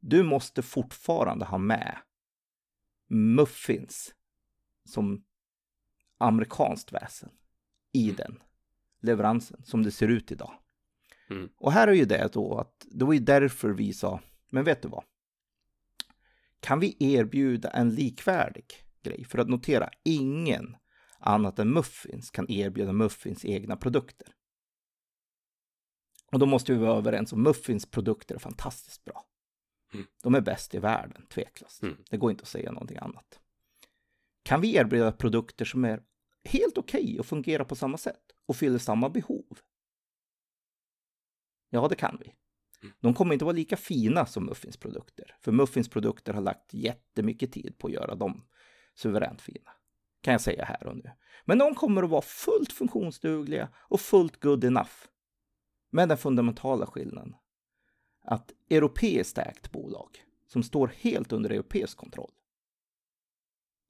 Du 0.00 0.22
måste 0.22 0.62
fortfarande 0.62 1.44
ha 1.44 1.58
med 1.58 1.98
muffins 3.10 4.14
som 4.88 5.24
amerikanskt 6.18 6.92
väsen 6.92 7.30
i 7.92 8.04
Mm. 8.04 8.16
den 8.16 8.42
leveransen 9.00 9.62
som 9.64 9.82
det 9.82 9.90
ser 9.90 10.08
ut 10.08 10.32
idag. 10.32 10.52
Mm. 11.30 11.48
Och 11.56 11.72
här 11.72 11.88
är 11.88 11.92
ju 11.92 12.04
det 12.04 12.32
då 12.32 12.58
att 12.58 12.86
det 12.90 13.04
var 13.04 13.12
ju 13.12 13.18
därför 13.18 13.70
vi 13.70 13.92
sa, 13.92 14.20
men 14.50 14.64
vet 14.64 14.82
du 14.82 14.88
vad? 14.88 15.04
Kan 16.60 16.80
vi 16.80 16.96
erbjuda 16.98 17.70
en 17.70 17.94
likvärdig 17.94 18.64
grej? 19.02 19.24
För 19.24 19.38
att 19.38 19.48
notera, 19.48 19.90
ingen 20.04 20.76
annat 21.18 21.58
än 21.58 21.72
Muffins 21.72 22.30
kan 22.30 22.50
erbjuda 22.50 22.92
Muffins 22.92 23.44
egna 23.44 23.76
produkter. 23.76 24.28
Och 26.32 26.38
då 26.38 26.46
måste 26.46 26.72
vi 26.72 26.78
vara 26.78 26.98
överens 26.98 27.32
om 27.32 27.42
Muffins 27.42 27.86
produkter 27.86 28.34
är 28.34 28.38
fantastiskt 28.38 29.04
bra. 29.04 29.24
Mm. 29.94 30.06
De 30.22 30.34
är 30.34 30.40
bäst 30.40 30.74
i 30.74 30.78
världen, 30.78 31.26
tveklöst. 31.26 31.82
Mm. 31.82 31.96
Det 32.10 32.16
går 32.16 32.30
inte 32.30 32.42
att 32.42 32.48
säga 32.48 32.72
någonting 32.72 32.98
annat. 32.98 33.40
Kan 34.48 34.60
vi 34.60 34.76
erbjuda 34.76 35.12
produkter 35.12 35.64
som 35.64 35.84
är 35.84 36.02
helt 36.44 36.78
okej 36.78 37.20
och 37.20 37.26
fungerar 37.26 37.64
på 37.64 37.74
samma 37.74 37.98
sätt 37.98 38.22
och 38.46 38.56
fyller 38.56 38.78
samma 38.78 39.08
behov? 39.08 39.58
Ja, 41.70 41.88
det 41.88 41.94
kan 41.94 42.18
vi. 42.20 42.34
De 43.00 43.14
kommer 43.14 43.32
inte 43.32 43.44
vara 43.44 43.56
lika 43.56 43.76
fina 43.76 44.26
som 44.26 44.44
Muffins 44.46 44.76
produkter, 44.76 45.36
för 45.40 45.52
Muffins 45.52 45.88
produkter 45.88 46.32
har 46.32 46.40
lagt 46.40 46.74
jättemycket 46.74 47.52
tid 47.52 47.78
på 47.78 47.86
att 47.86 47.92
göra 47.92 48.14
dem 48.14 48.44
suveränt 48.94 49.40
fina. 49.40 49.70
Kan 50.20 50.32
jag 50.32 50.40
säga 50.40 50.64
här 50.64 50.86
och 50.86 50.96
nu. 50.96 51.10
Men 51.44 51.58
de 51.58 51.74
kommer 51.74 52.02
att 52.02 52.10
vara 52.10 52.22
fullt 52.22 52.72
funktionsdugliga 52.72 53.68
och 53.76 54.00
fullt 54.00 54.40
good 54.40 54.64
enough. 54.64 54.92
Med 55.90 56.08
den 56.08 56.18
fundamentala 56.18 56.86
skillnaden 56.86 57.36
att 58.22 58.52
europeiskt 58.70 59.38
ägt 59.38 59.72
bolag 59.72 60.24
som 60.46 60.62
står 60.62 60.92
helt 60.96 61.32
under 61.32 61.50
europeisk 61.50 61.98
kontroll 61.98 62.32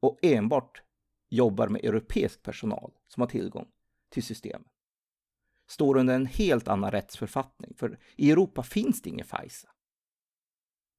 och 0.00 0.18
enbart 0.22 0.82
jobbar 1.30 1.68
med 1.68 1.84
europeisk 1.84 2.42
personal 2.42 2.92
som 3.08 3.20
har 3.20 3.28
tillgång 3.28 3.66
till 4.10 4.22
systemet 4.22 4.72
står 5.68 5.96
under 5.96 6.14
en 6.14 6.26
helt 6.26 6.68
annan 6.68 6.90
rättsförfattning. 6.90 7.74
För 7.76 7.98
i 8.16 8.30
Europa 8.30 8.62
finns 8.62 9.02
det 9.02 9.10
ingen 9.10 9.26
FISA. 9.26 9.68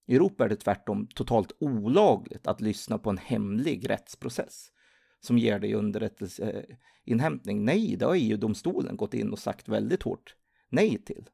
I 0.07 0.15
Europa 0.15 0.45
är 0.45 0.49
det 0.49 0.55
tvärtom 0.55 1.07
totalt 1.07 1.51
olagligt 1.59 2.47
att 2.47 2.62
lyssna 2.62 2.97
på 2.97 3.09
en 3.09 3.17
hemlig 3.17 3.89
rättsprocess 3.89 4.71
som 5.19 5.38
ger 5.38 5.59
dig 5.59 5.73
underrättelseinhämtning. 5.73 7.57
Eh, 7.57 7.63
nej, 7.63 7.95
det 7.95 8.05
har 8.05 8.15
EU-domstolen 8.15 8.97
gått 8.97 9.13
in 9.13 9.31
och 9.31 9.39
sagt 9.39 9.67
väldigt 9.69 10.03
hårt 10.03 10.35
nej 10.69 11.03
till. 11.03 11.29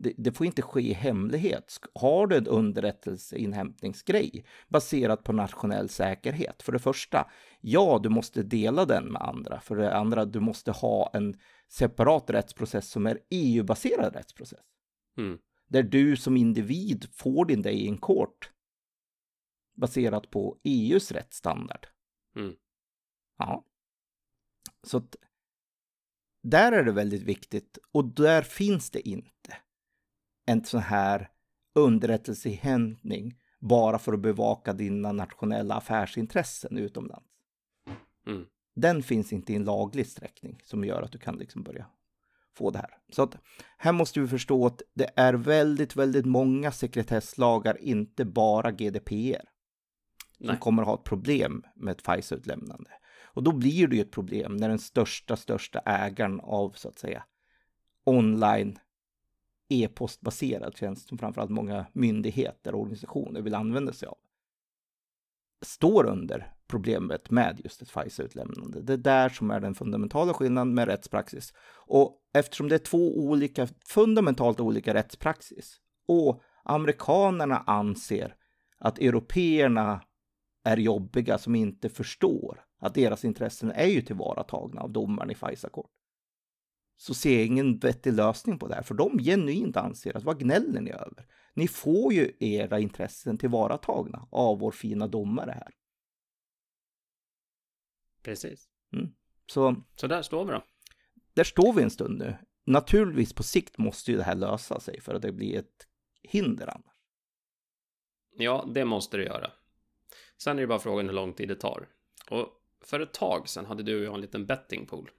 Det, 0.00 0.12
det 0.16 0.32
får 0.32 0.46
inte 0.46 0.62
ske 0.62 0.80
i 0.80 0.92
hemlighet. 0.92 1.78
Har 1.94 2.26
du 2.26 2.36
en 2.36 2.46
underrättelseinhämtningsgrej 2.46 4.44
baserat 4.68 5.24
på 5.24 5.32
nationell 5.32 5.88
säkerhet? 5.88 6.62
För 6.62 6.72
det 6.72 6.78
första, 6.78 7.30
ja, 7.60 8.00
du 8.02 8.08
måste 8.08 8.42
dela 8.42 8.84
den 8.84 9.12
med 9.12 9.22
andra. 9.22 9.60
För 9.60 9.76
det 9.76 9.96
andra, 9.96 10.24
du 10.24 10.40
måste 10.40 10.70
ha 10.70 11.10
en 11.14 11.38
separat 11.68 12.30
rättsprocess 12.30 12.90
som 12.90 13.06
är 13.06 13.18
EU-baserad 13.30 14.14
rättsprocess. 14.14 14.66
Mm. 15.16 15.38
Där 15.68 15.82
du 15.82 16.16
som 16.16 16.36
individ 16.36 17.06
får 17.12 17.44
din 17.44 17.62
day 17.62 17.86
in 17.86 17.98
court 17.98 18.50
baserat 19.76 20.30
på 20.30 20.60
EUs 20.64 21.12
rättsstandard. 21.12 21.86
Mm. 22.36 22.54
Ja. 23.38 23.64
Så 24.82 24.96
att 24.96 25.16
där 26.42 26.72
är 26.72 26.84
det 26.84 26.92
väldigt 26.92 27.22
viktigt 27.22 27.78
och 27.92 28.04
där 28.04 28.42
finns 28.42 28.90
det 28.90 29.08
inte 29.08 29.56
en 30.48 30.64
sån 30.64 30.80
här 30.80 31.30
underrättelseinhämtning 31.74 33.38
bara 33.60 33.98
för 33.98 34.12
att 34.12 34.20
bevaka 34.20 34.72
dina 34.72 35.12
nationella 35.12 35.74
affärsintressen 35.74 36.78
utomlands. 36.78 37.28
Mm. 38.26 38.46
Den 38.74 39.02
finns 39.02 39.32
inte 39.32 39.52
i 39.52 39.56
en 39.56 39.64
laglig 39.64 40.06
sträckning 40.06 40.60
som 40.64 40.84
gör 40.84 41.02
att 41.02 41.12
du 41.12 41.18
kan 41.18 41.36
liksom 41.36 41.62
börja 41.62 41.86
få 42.56 42.70
det 42.70 42.78
här. 42.78 42.90
Så 43.12 43.22
att 43.22 43.36
här 43.78 43.92
måste 43.92 44.20
vi 44.20 44.28
förstå 44.28 44.66
att 44.66 44.82
det 44.94 45.10
är 45.16 45.34
väldigt, 45.34 45.96
väldigt 45.96 46.26
många 46.26 46.72
sekretesslagar, 46.72 47.78
inte 47.80 48.24
bara 48.24 48.70
GDPR, 48.70 49.48
som 50.36 50.46
Nej. 50.46 50.58
kommer 50.60 50.82
att 50.82 50.88
ha 50.88 50.94
ett 50.94 51.04
problem 51.04 51.64
med 51.74 51.92
ett 51.92 52.02
FISA-utlämnande. 52.02 52.90
Och 53.24 53.42
då 53.42 53.52
blir 53.52 53.86
det 53.86 53.96
ju 53.96 54.02
ett 54.02 54.10
problem 54.10 54.56
när 54.56 54.68
den 54.68 54.78
största, 54.78 55.36
största 55.36 55.78
ägaren 55.78 56.40
av 56.40 56.72
så 56.72 56.88
att 56.88 56.98
säga 56.98 57.24
online 58.04 58.78
e-postbaserad 59.68 60.76
tjänst 60.76 61.08
som 61.08 61.18
framförallt 61.18 61.50
många 61.50 61.86
myndigheter 61.92 62.74
och 62.74 62.80
organisationer 62.80 63.42
vill 63.42 63.54
använda 63.54 63.92
sig 63.92 64.08
av 64.08 64.18
står 65.62 66.06
under 66.06 66.52
problemet 66.68 67.30
med 67.30 67.60
just 67.64 67.82
ett 67.82 67.90
FISA-utlämnande. 67.90 68.80
Det 68.80 68.92
är 68.92 68.96
där 68.96 69.28
som 69.28 69.50
är 69.50 69.60
den 69.60 69.74
fundamentala 69.74 70.34
skillnaden 70.34 70.74
med 70.74 70.88
rättspraxis. 70.88 71.52
Och 71.86 72.20
eftersom 72.34 72.68
det 72.68 72.74
är 72.74 72.78
två 72.78 73.18
olika, 73.18 73.68
fundamentalt 73.86 74.60
olika 74.60 74.94
rättspraxis 74.94 75.80
och 76.08 76.42
amerikanerna 76.64 77.58
anser 77.66 78.34
att 78.78 78.98
européerna 78.98 80.02
är 80.64 80.76
jobbiga 80.76 81.38
som 81.38 81.54
inte 81.54 81.88
förstår 81.88 82.64
att 82.80 82.94
deras 82.94 83.24
intressen 83.24 83.70
är 83.70 83.86
ju 83.86 84.02
tillvaratagna 84.02 84.80
av 84.80 84.90
domaren 84.90 85.30
i 85.30 85.34
FISA-kort. 85.34 85.90
Så 87.00 87.14
ser 87.14 87.34
jag 87.36 87.46
ingen 87.46 87.78
vettig 87.78 88.12
lösning 88.12 88.58
på 88.58 88.68
det 88.68 88.74
här, 88.74 88.82
för 88.82 88.94
de 88.94 89.18
genuint 89.18 89.76
anser 89.76 90.16
att 90.16 90.24
vad 90.24 90.38
gnäller 90.40 90.80
ni 90.80 90.90
över? 90.90 91.26
Ni 91.54 91.68
får 91.68 92.12
ju 92.12 92.32
era 92.40 92.80
intressen 92.80 93.38
tillvaratagna 93.38 94.28
av 94.30 94.58
vår 94.58 94.70
fina 94.70 95.06
domare 95.06 95.50
här. 95.50 95.74
Precis. 98.22 98.68
Så 99.46 99.76
Så 99.96 100.06
där 100.06 100.22
står 100.22 100.44
vi 100.44 100.52
då. 100.52 100.64
där 101.34 101.44
står 101.44 101.72
vi 101.72 101.82
en 101.82 101.90
stund 101.90 102.18
nu. 102.18 102.36
Naturligtvis 102.66 103.32
på 103.32 103.42
sikt 103.42 103.78
måste 103.78 104.10
ju 104.10 104.16
det 104.16 104.22
här 104.22 104.34
lösa 104.34 104.80
sig 104.80 105.00
för 105.00 105.14
att 105.14 105.22
det 105.22 105.32
blir 105.32 105.58
ett 105.58 105.86
hinder 106.22 106.66
annars. 106.66 106.94
Ja, 108.36 108.70
det 108.74 108.84
måste 108.84 109.16
det 109.16 109.24
göra. 109.24 109.50
Sen 110.42 110.56
är 110.56 110.60
det 110.60 110.66
bara 110.66 110.78
frågan 110.78 111.06
hur 111.06 111.12
lång 111.12 111.32
tid 111.32 111.48
det 111.48 111.54
tar. 111.54 111.88
Och 112.30 112.48
för 112.84 113.00
ett 113.00 113.14
tag 113.14 113.48
sedan 113.48 113.66
hade 113.66 113.82
du 113.82 113.98
och 113.98 114.04
jag 114.04 114.14
en 114.14 114.20
liten 114.20 114.46
bettingpool. 114.46 115.10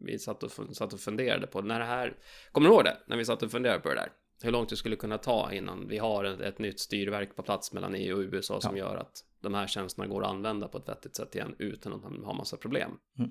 Vi 0.00 0.18
satt 0.18 0.42
och, 0.42 0.50
satt 0.76 0.92
och 0.92 1.00
funderade 1.00 1.46
på 1.46 1.62
när 1.62 1.78
det 1.78 1.84
här... 1.84 2.16
Kommer 2.52 2.68
du 2.68 2.74
ihåg 2.74 2.84
det? 2.84 2.96
När 3.06 3.16
vi 3.16 3.24
satt 3.24 3.42
och 3.42 3.50
funderade 3.50 3.80
på 3.80 3.88
det 3.88 3.94
där? 3.94 4.12
Hur 4.42 4.50
långt 4.52 4.68
det 4.68 4.76
skulle 4.76 4.96
kunna 4.96 5.18
ta 5.18 5.52
innan 5.52 5.88
vi 5.88 5.98
har 5.98 6.24
ett, 6.24 6.40
ett 6.40 6.58
nytt 6.58 6.80
styrverk 6.80 7.36
på 7.36 7.42
plats 7.42 7.72
mellan 7.72 7.94
EU 7.94 8.16
och 8.16 8.22
USA 8.22 8.60
som 8.60 8.76
gör 8.76 8.96
att 8.96 9.24
de 9.40 9.54
här 9.54 9.66
tjänsterna 9.66 10.06
går 10.06 10.24
att 10.24 10.30
använda 10.30 10.68
på 10.68 10.78
ett 10.78 10.88
vettigt 10.88 11.16
sätt 11.16 11.34
igen 11.34 11.54
utan 11.58 11.92
att 11.92 12.02
man 12.02 12.24
har 12.24 12.34
massa 12.34 12.56
problem. 12.56 12.90
Mm. 13.18 13.30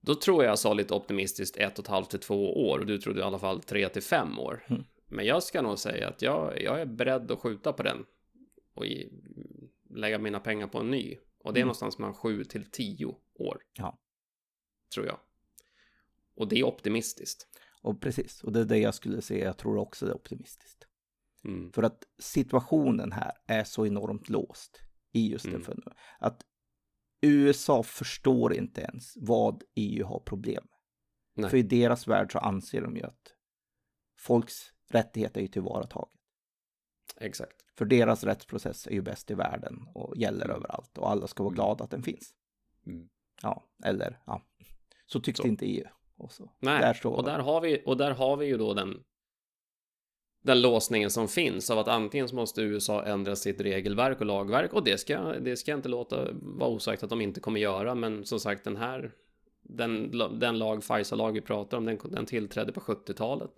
Då 0.00 0.14
tror 0.14 0.44
jag 0.44 0.50
jag 0.50 0.58
sa 0.58 0.74
lite 0.74 0.94
optimistiskt 0.94 1.56
ett 1.56 1.78
och 1.78 1.84
ett 1.84 1.90
halvt 1.90 2.10
till 2.10 2.20
två 2.20 2.68
år 2.68 2.78
och 2.78 2.86
du 2.86 2.98
trodde 2.98 3.20
i 3.20 3.22
alla 3.22 3.38
fall 3.38 3.62
tre 3.62 3.88
till 3.88 4.02
fem 4.02 4.38
år. 4.38 4.64
Mm. 4.68 4.84
Men 5.06 5.26
jag 5.26 5.42
ska 5.42 5.62
nog 5.62 5.78
säga 5.78 6.08
att 6.08 6.22
jag, 6.22 6.62
jag 6.62 6.80
är 6.80 6.86
beredd 6.86 7.30
att 7.30 7.38
skjuta 7.38 7.72
på 7.72 7.82
den 7.82 8.04
och 8.74 8.86
i, 8.86 9.12
lägga 9.90 10.18
mina 10.18 10.40
pengar 10.40 10.66
på 10.66 10.78
en 10.78 10.90
ny. 10.90 11.16
Och 11.38 11.52
det 11.52 11.58
är 11.58 11.62
Mm. 11.62 11.66
någonstans 11.66 11.98
mellan 11.98 12.14
sju 12.14 12.44
till 12.44 12.70
tio 12.70 13.14
år. 13.34 13.62
Ja. 13.72 13.98
Tror 14.94 15.06
jag. 15.06 15.18
Och 16.36 16.48
det 16.48 16.58
är 16.58 16.64
optimistiskt. 16.64 17.46
Och 17.82 18.00
precis, 18.00 18.44
och 18.44 18.52
det 18.52 18.60
är 18.60 18.64
det 18.64 18.78
jag 18.78 18.94
skulle 18.94 19.22
säga, 19.22 19.44
jag 19.44 19.56
tror 19.58 19.78
också 19.78 20.06
det 20.06 20.12
är 20.12 20.16
optimistiskt. 20.16 20.86
Mm. 21.44 21.72
För 21.72 21.82
att 21.82 22.04
situationen 22.18 23.12
här 23.12 23.32
är 23.46 23.64
så 23.64 23.86
enormt 23.86 24.28
låst 24.28 24.80
i 25.12 25.30
just 25.30 25.44
det 25.44 25.50
Mm. 25.50 25.62
för 25.62 25.74
nu. 25.74 25.92
Att 26.18 26.42
USA 27.20 27.82
förstår 27.82 28.54
inte 28.54 28.80
ens 28.80 29.12
vad 29.16 29.64
EU 29.74 30.06
har 30.06 30.20
problem 30.20 30.68
med. 31.34 31.50
För 31.50 31.56
i 31.56 31.62
deras 31.62 32.08
värld 32.08 32.32
så 32.32 32.38
anser 32.38 32.82
de 32.82 32.96
ju 32.96 33.02
att 33.02 33.34
folks 34.18 34.72
rättigheter 34.88 35.40
är 35.40 35.42
ju 35.42 35.48
tillvarataget. 35.48 36.20
Exakt. 37.16 37.56
För 37.78 37.84
deras 37.84 38.24
rättsprocess 38.24 38.86
är 38.86 38.90
ju 38.90 39.02
bäst 39.02 39.30
i 39.30 39.34
världen 39.34 39.86
och 39.94 40.16
gäller 40.16 40.48
överallt 40.48 40.98
och 40.98 41.10
alla 41.10 41.26
ska 41.26 41.42
vara 41.42 41.54
glada 41.54 41.84
att 41.84 41.90
den 41.90 42.02
finns. 42.02 42.34
Mm. 42.86 43.08
Ja, 43.42 43.64
eller 43.84 44.18
ja, 44.26 44.46
så 45.06 45.20
tyckte 45.20 45.42
Så. 45.42 45.48
inte 45.48 45.66
EU. 45.66 45.88
Och 46.18 46.32
så. 46.32 46.50
Nej, 46.60 46.80
Där 46.80 46.94
står 46.94 47.16
och 47.16 47.24
där, 47.24 47.38
har 47.38 47.60
vi, 47.60 47.82
och 47.86 47.96
där 47.96 48.10
har 48.10 48.36
vi 48.36 48.46
ju 48.46 48.56
då 48.56 48.74
den, 48.74 49.00
den 50.42 50.60
låsningen 50.60 51.10
som 51.10 51.28
finns 51.28 51.70
av 51.70 51.78
att 51.78 51.88
antingen 51.88 52.28
så 52.28 52.34
måste 52.34 52.62
USA 52.62 53.04
ändra 53.04 53.36
sitt 53.36 53.60
regelverk 53.60 54.20
och 54.20 54.26
lagverk 54.26 54.72
och 54.72 54.84
det 54.84 54.98
ska, 54.98 55.18
det 55.18 55.56
ska 55.56 55.70
jag 55.70 55.78
inte 55.78 55.88
låta 55.88 56.28
vara 56.32 56.70
osagt 56.70 57.02
att 57.02 57.10
de 57.10 57.20
inte 57.20 57.40
kommer 57.40 57.60
göra 57.60 57.94
men 57.94 58.24
som 58.24 58.40
sagt 58.40 58.64
den 58.64 58.76
här 58.76 59.12
den, 59.68 60.18
den 60.38 60.58
lag, 60.58 60.84
FISA-lag 60.84 61.32
vi 61.32 61.40
pratar 61.40 61.78
om, 61.78 61.84
den, 61.84 61.98
den 62.04 62.26
tillträdde 62.26 62.72
på 62.72 62.80
70-talet. 62.80 63.52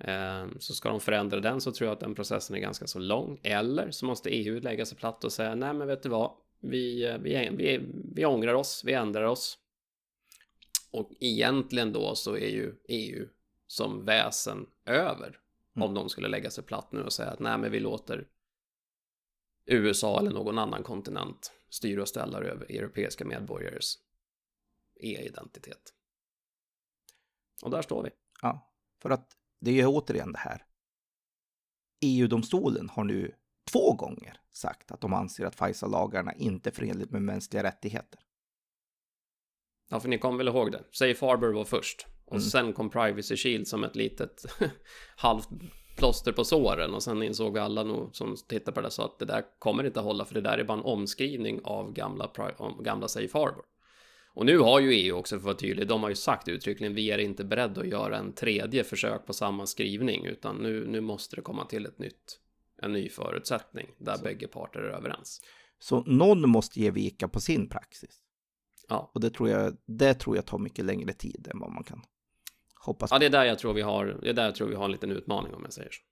Eh, 0.00 0.46
så 0.58 0.74
ska 0.74 0.88
de 0.88 1.00
förändra 1.00 1.40
den 1.40 1.60
så 1.60 1.72
tror 1.72 1.86
jag 1.86 1.92
att 1.92 2.00
den 2.00 2.14
processen 2.14 2.56
är 2.56 2.60
ganska 2.60 2.86
så 2.86 2.98
lång. 2.98 3.40
Eller 3.42 3.90
så 3.90 4.06
måste 4.06 4.30
EU 4.30 4.60
lägga 4.60 4.86
sig 4.86 4.98
platt 4.98 5.24
och 5.24 5.32
säga 5.32 5.54
nej 5.54 5.74
men 5.74 5.88
vet 5.88 6.02
du 6.02 6.08
vad, 6.08 6.30
vi, 6.60 7.06
eh, 7.06 7.18
vi, 7.18 7.50
vi, 7.52 7.80
vi 8.14 8.24
ångrar 8.24 8.54
oss, 8.54 8.82
vi 8.84 8.92
ändrar 8.92 9.24
oss. 9.24 9.58
Och 10.90 11.10
egentligen 11.20 11.92
då 11.92 12.14
så 12.14 12.36
är 12.36 12.48
ju 12.48 12.74
EU 12.88 13.28
som 13.66 14.04
väsen 14.04 14.66
över. 14.84 15.40
Mm. 15.76 15.88
Om 15.88 15.94
de 15.94 16.08
skulle 16.08 16.28
lägga 16.28 16.50
sig 16.50 16.64
platt 16.64 16.92
nu 16.92 17.02
och 17.02 17.12
säga 17.12 17.30
att 17.30 17.38
nej 17.38 17.58
men 17.58 17.72
vi 17.72 17.80
låter 17.80 18.28
USA 19.66 20.20
eller 20.20 20.30
någon 20.30 20.58
annan 20.58 20.82
kontinent 20.82 21.52
styra 21.68 22.02
och 22.02 22.08
ställa 22.08 22.38
över 22.38 22.72
europeiska 22.72 23.24
medborgares 23.24 23.98
e-identitet. 25.00 25.94
Och 27.62 27.70
där 27.70 27.82
står 27.82 28.02
vi. 28.02 28.10
Ja, 28.42 28.72
för 29.02 29.10
att 29.10 29.36
det 29.60 29.80
är 29.80 29.86
återigen 29.86 30.32
det 30.32 30.38
här. 30.38 30.64
EU-domstolen 32.00 32.88
har 32.88 33.04
nu 33.04 33.34
två 33.70 33.92
gånger 33.92 34.40
sagt 34.52 34.90
att 34.90 35.00
de 35.00 35.12
anser 35.14 35.46
att 35.46 35.54
FISA-lagarna 35.54 36.32
inte 36.32 36.70
är 36.70 36.74
förenligt 36.74 37.10
med 37.10 37.22
mänskliga 37.22 37.62
rättigheter. 37.62 38.20
Ja, 39.88 40.00
för 40.00 40.08
ni 40.08 40.18
kommer 40.18 40.38
väl 40.38 40.48
ihåg 40.48 40.72
det? 40.72 40.82
Safe 40.90 41.26
Harbor 41.26 41.52
var 41.52 41.64
först. 41.64 42.06
Och 42.24 42.32
Mm. 42.36 42.42
sen 42.42 42.72
kom 42.72 42.90
Privacy 42.90 43.36
Shield 43.36 43.68
som 43.68 43.84
ett 43.84 43.96
litet 43.96 44.44
halvt 45.16 45.48
plåster 45.96 46.32
på 46.32 46.44
såren. 46.44 46.94
Och 46.94 47.02
sen 47.02 47.22
insåg 47.22 47.58
alla 47.58 47.84
nog 47.84 48.16
som 48.16 48.36
tittar 48.48 48.72
på 48.72 48.80
det 48.80 48.90
så 48.90 49.02
att 49.02 49.18
det 49.18 49.24
där 49.24 49.44
kommer 49.58 49.84
inte 49.84 50.00
hålla. 50.00 50.24
För 50.24 50.34
det 50.34 50.40
där 50.40 50.58
är 50.58 50.64
bara 50.64 50.78
en 50.78 50.84
omskrivning 50.84 51.60
av 51.64 51.92
gamla, 51.92 52.30
gamla 52.80 53.08
Safe 53.08 53.38
Harbor. 53.38 53.64
Och 54.34 54.46
nu 54.46 54.58
har 54.58 54.80
ju 54.80 54.92
EU 54.92 55.16
också 55.16 55.34
för 55.34 55.38
att 55.38 55.44
vara 55.44 55.54
tydlig, 55.54 55.88
de 55.88 56.02
har 56.02 56.08
ju 56.08 56.14
sagt 56.14 56.48
uttryckligen 56.48 56.94
vi 56.94 57.10
är 57.10 57.18
inte 57.18 57.44
beredda 57.44 57.80
att 57.80 57.86
göra 57.88 58.18
en 58.18 58.32
tredje 58.32 58.84
försök 58.84 59.26
på 59.26 59.32
samma 59.32 59.66
skrivning 59.66 60.26
utan 60.26 60.56
nu, 60.56 60.86
nu 60.86 61.00
måste 61.00 61.36
det 61.36 61.42
komma 61.42 61.64
till 61.64 61.86
ett 61.86 61.98
nytt, 61.98 62.40
en 62.82 62.92
ny 62.92 63.08
förutsättning 63.08 63.86
där 63.98 64.18
bägge 64.22 64.48
parter 64.48 64.80
är 64.80 64.88
överens. 64.90 65.40
Så 65.78 66.00
någon 66.04 66.48
måste 66.48 66.80
ge 66.80 66.90
vika 66.90 67.28
på 67.28 67.40
sin 67.40 67.68
praxis. 67.68 68.10
Ja. 68.88 69.10
Och 69.14 69.20
det 69.20 69.30
tror 69.30 69.48
jag, 69.48 69.76
det 69.86 70.14
tror 70.14 70.36
jag 70.36 70.46
tar 70.46 70.58
mycket 70.58 70.84
längre 70.84 71.12
tid 71.12 71.48
än 71.52 71.58
vad 71.58 71.72
man 71.72 71.84
kan 71.84 72.02
hoppas 72.74 73.10
på. 73.10 73.14
ja, 73.14 73.18
det 73.18 73.26
är 73.26 73.30
där 73.30 73.44
jag 73.44 73.58
tror 73.58 73.72
vi 73.72 73.82
har, 73.82 74.18
det 74.22 74.28
är 74.28 74.34
där 74.34 74.44
jag 74.44 74.54
tror 74.54 74.68
vi 74.68 74.74
har 74.74 74.84
en 74.84 74.92
liten 74.92 75.10
utmaning 75.10 75.54
om 75.54 75.62
jag 75.64 75.72
säger 75.72 75.90
så. 75.90 76.02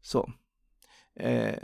Så. 0.00 0.32
Eh, 1.22 1.58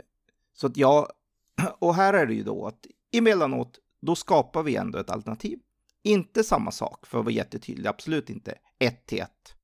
så 0.53 0.67
att 0.67 0.77
jag, 0.77 1.07
och 1.79 1.95
här 1.95 2.13
är 2.13 2.25
det 2.25 2.33
ju 2.33 2.43
då 2.43 2.67
att 2.67 2.85
emellanåt, 3.11 3.79
då 4.01 4.15
skapar 4.15 4.63
vi 4.63 4.75
ändå 4.75 4.99
ett 4.99 5.09
alternativ. 5.09 5.59
Inte 6.03 6.43
samma 6.43 6.71
sak, 6.71 7.05
för 7.05 7.19
att 7.19 7.25
vara 7.25 7.33
jättetydlig, 7.33 7.87
absolut 7.87 8.29
inte 8.29 8.55
ett 8.79 9.05
till 9.05 9.19
ett 9.19 9.55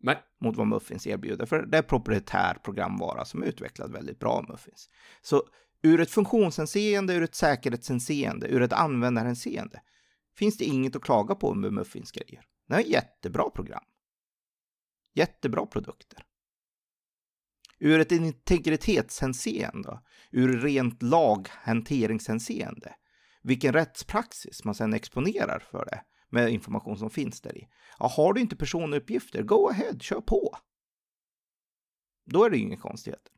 Nej, 0.00 0.22
mot 0.40 0.56
vad 0.56 0.66
Muffins 0.66 1.06
erbjuder, 1.06 1.46
för 1.46 1.62
det 1.66 1.78
är 1.78 1.82
proprietär 1.82 2.56
programvara 2.64 3.24
som 3.24 3.42
är 3.42 3.46
utvecklad 3.46 3.92
väldigt 3.92 4.18
bra 4.18 4.30
av 4.30 4.48
Muffins. 4.48 4.90
Så 5.22 5.42
ur 5.82 6.00
ett 6.00 6.10
funktionshänseende, 6.10 7.14
ur 7.14 7.22
ett 7.22 7.34
säkerhetshänseende, 7.34 8.48
ur 8.48 8.62
ett 8.62 8.72
användarhänseende 8.72 9.80
finns 10.38 10.56
det 10.56 10.64
inget 10.64 10.96
att 10.96 11.02
klaga 11.02 11.34
på 11.34 11.54
med 11.54 11.72
Muffins 11.72 12.12
grejer. 12.12 12.44
Det 12.68 12.74
är 12.74 12.80
jättebra 12.80 13.50
program. 13.50 13.84
Jättebra 15.14 15.66
produkter. 15.66 16.24
Ur 17.78 18.00
ett 18.00 18.12
integritetshänseende, 18.12 20.00
ur 20.30 20.58
rent 20.58 21.02
laghanteringshänseende, 21.02 22.94
vilken 23.42 23.72
rättspraxis 23.72 24.64
man 24.64 24.74
sedan 24.74 24.94
exponerar 24.94 25.58
för 25.70 25.84
det 25.84 26.02
med 26.30 26.52
information 26.52 26.98
som 26.98 27.10
finns 27.10 27.40
där 27.40 27.58
i. 27.58 27.68
Ja, 27.98 28.08
har 28.16 28.32
du 28.32 28.40
inte 28.40 28.56
personuppgifter, 28.56 29.42
go 29.42 29.68
ahead, 29.68 29.98
kör 30.00 30.20
på. 30.20 30.56
Då 32.26 32.44
är 32.44 32.50
det 32.50 32.56
ju 32.56 32.62
inga 32.62 32.76
konstigheter. 32.76 33.32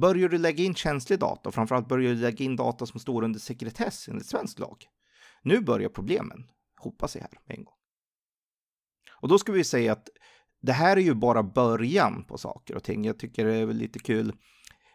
Börjar 0.00 0.28
du 0.28 0.38
lägga 0.38 0.64
in 0.64 0.74
känslig 0.74 1.18
data, 1.18 1.52
framförallt 1.52 1.88
börjar 1.88 2.14
du 2.14 2.20
lägga 2.20 2.44
in 2.44 2.56
data 2.56 2.86
som 2.86 3.00
står 3.00 3.22
under 3.22 3.40
sekretess 3.40 4.08
enligt 4.08 4.26
svensk 4.26 4.58
lag. 4.58 4.86
Nu 5.42 5.60
börjar 5.60 5.88
problemen 5.88 6.50
hopa 6.76 7.08
sig 7.08 7.20
här 7.20 7.40
med 7.46 7.58
en 7.58 7.64
gång. 7.64 7.74
Och 9.20 9.28
då 9.28 9.38
ska 9.38 9.52
vi 9.52 9.64
säga 9.64 9.92
att 9.92 10.08
det 10.60 10.72
här 10.72 10.96
är 10.96 11.00
ju 11.00 11.14
bara 11.14 11.42
början 11.42 12.24
på 12.24 12.38
saker 12.38 12.76
och 12.76 12.84
ting. 12.84 13.04
Jag 13.04 13.18
tycker 13.18 13.44
det 13.44 13.54
är 13.54 13.66
väl 13.66 13.76
lite 13.76 13.98
kul. 13.98 14.32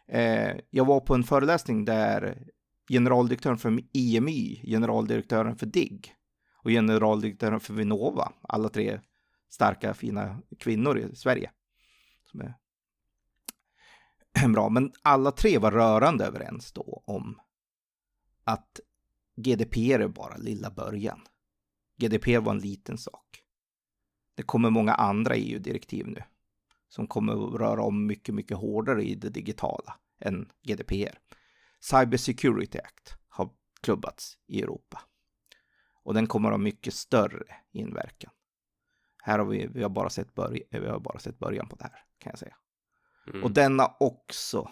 Eh, 0.08 0.56
jag 0.70 0.86
var 0.86 1.00
på 1.00 1.16
en 1.16 1.24
föreläsning 1.24 1.86
där 1.86 2.48
generaldirektören 2.90 3.58
för 3.58 3.80
IMY, 3.92 4.62
generaldirektören 4.66 5.56
för 5.56 5.66
DIGG 5.66 6.16
och 6.64 6.70
generaldirektören 6.70 7.60
för 7.60 7.74
Vinnova, 7.74 8.34
alla 8.42 8.70
tre 8.70 9.00
starka 9.50 9.94
fina 9.94 10.42
kvinnor 10.60 10.98
i 10.98 11.16
Sverige. 11.16 11.52
Som 12.26 12.42
är 12.42 12.54
bra, 14.54 14.70
men 14.70 14.92
alla 15.02 15.32
tre 15.32 15.58
var 15.58 15.72
rörande 15.72 16.26
överens 16.26 16.72
då 16.72 17.04
om 17.06 17.42
att 18.44 18.80
GDPR 19.36 20.00
är 20.00 20.08
bara 20.08 20.38
lilla 20.38 20.72
början. 20.72 21.22
GDPR 21.98 22.40
var 22.40 22.52
en 22.52 22.60
liten 22.60 22.98
sak. 22.98 23.42
Det 24.36 24.44
kommer 24.44 24.70
många 24.70 24.94
andra 24.94 25.36
EU-direktiv 25.36 26.08
nu 26.08 26.24
som 26.88 27.08
kommer 27.08 27.48
att 27.48 27.60
röra 27.60 27.82
om 27.82 28.06
mycket, 28.06 28.36
mycket 28.36 28.58
hårdare 28.58 29.04
i 29.04 29.16
det 29.16 29.30
digitala 29.30 30.00
än 30.20 30.52
GDPR. 30.64 31.20
Cyber 31.80 32.18
Security 32.18 32.80
Act 32.80 33.18
har 33.30 33.50
klubbats 33.82 34.38
i 34.48 34.62
Europa 34.62 35.02
och 36.04 36.14
den 36.14 36.28
kommer 36.28 36.50
att 36.50 36.54
ha 36.54 36.58
mycket 36.58 36.94
större 36.94 37.56
inverkan. 37.72 38.32
Här 39.24 39.40
har 39.40 39.46
vi, 39.46 39.68
vi, 39.68 39.82
har 39.82 39.90
bara 39.90 40.10
sett 40.10 40.34
börj- 40.34 40.68
vi 40.80 40.88
har 40.88 41.00
bara 41.00 41.20
sett 41.20 41.40
början 41.40 41.68
på 41.70 41.76
det 41.76 41.84
här 41.84 42.00
kan 42.18 42.30
jag 42.30 42.40
säga. 42.40 42.56
mm. 43.28 43.44
Och 43.44 43.52
den 43.52 43.80
har 43.80 43.98
också 44.00 44.72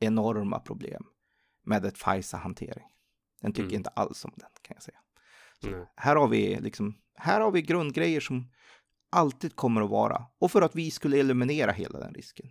enorma 0.00 0.58
problem 0.60 1.06
med 1.62 1.84
ett 1.84 1.98
FISA-hantering. 1.98 2.86
Den 3.40 3.52
tycker 3.52 3.68
Mm. 3.68 3.74
inte 3.76 3.90
alls 3.90 4.24
om 4.24 4.32
den 4.36 4.48
kan 4.62 4.74
jag 4.74 4.82
säga. 4.82 4.98
Nej. 5.62 5.86
Här 5.96 6.16
har 6.16 6.28
vi 6.28 6.60
liksom, 6.60 6.94
här 7.14 7.40
har 7.40 7.50
vi 7.50 7.62
grundgrejer 7.62 8.20
som 8.20 8.50
alltid 9.10 9.56
kommer 9.56 9.80
att 9.82 9.90
vara. 9.90 10.26
Och 10.38 10.50
för 10.50 10.62
att 10.62 10.74
vi 10.74 10.90
skulle 10.90 11.18
eliminera 11.20 11.72
hela 11.72 11.98
den 11.98 12.14
risken 12.14 12.46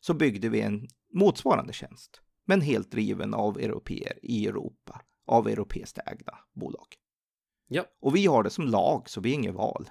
så 0.00 0.14
byggde 0.14 0.48
vi 0.48 0.60
en 0.60 0.88
motsvarande 1.12 1.72
tjänst. 1.72 2.20
Men 2.44 2.60
helt 2.60 2.90
driven 2.90 3.34
av 3.34 3.58
europeer 3.58 4.18
i 4.22 4.46
Europa, 4.46 5.00
av 5.26 5.48
europeiskt 5.48 5.98
ägda 6.06 6.38
bolag. 6.52 6.86
Ja. 7.68 7.84
Och 8.00 8.16
vi 8.16 8.26
har 8.26 8.42
det 8.42 8.50
som 8.50 8.64
lag, 8.66 9.08
så 9.10 9.20
vi 9.20 9.30
har 9.30 9.34
inget 9.34 9.54
val. 9.54 9.90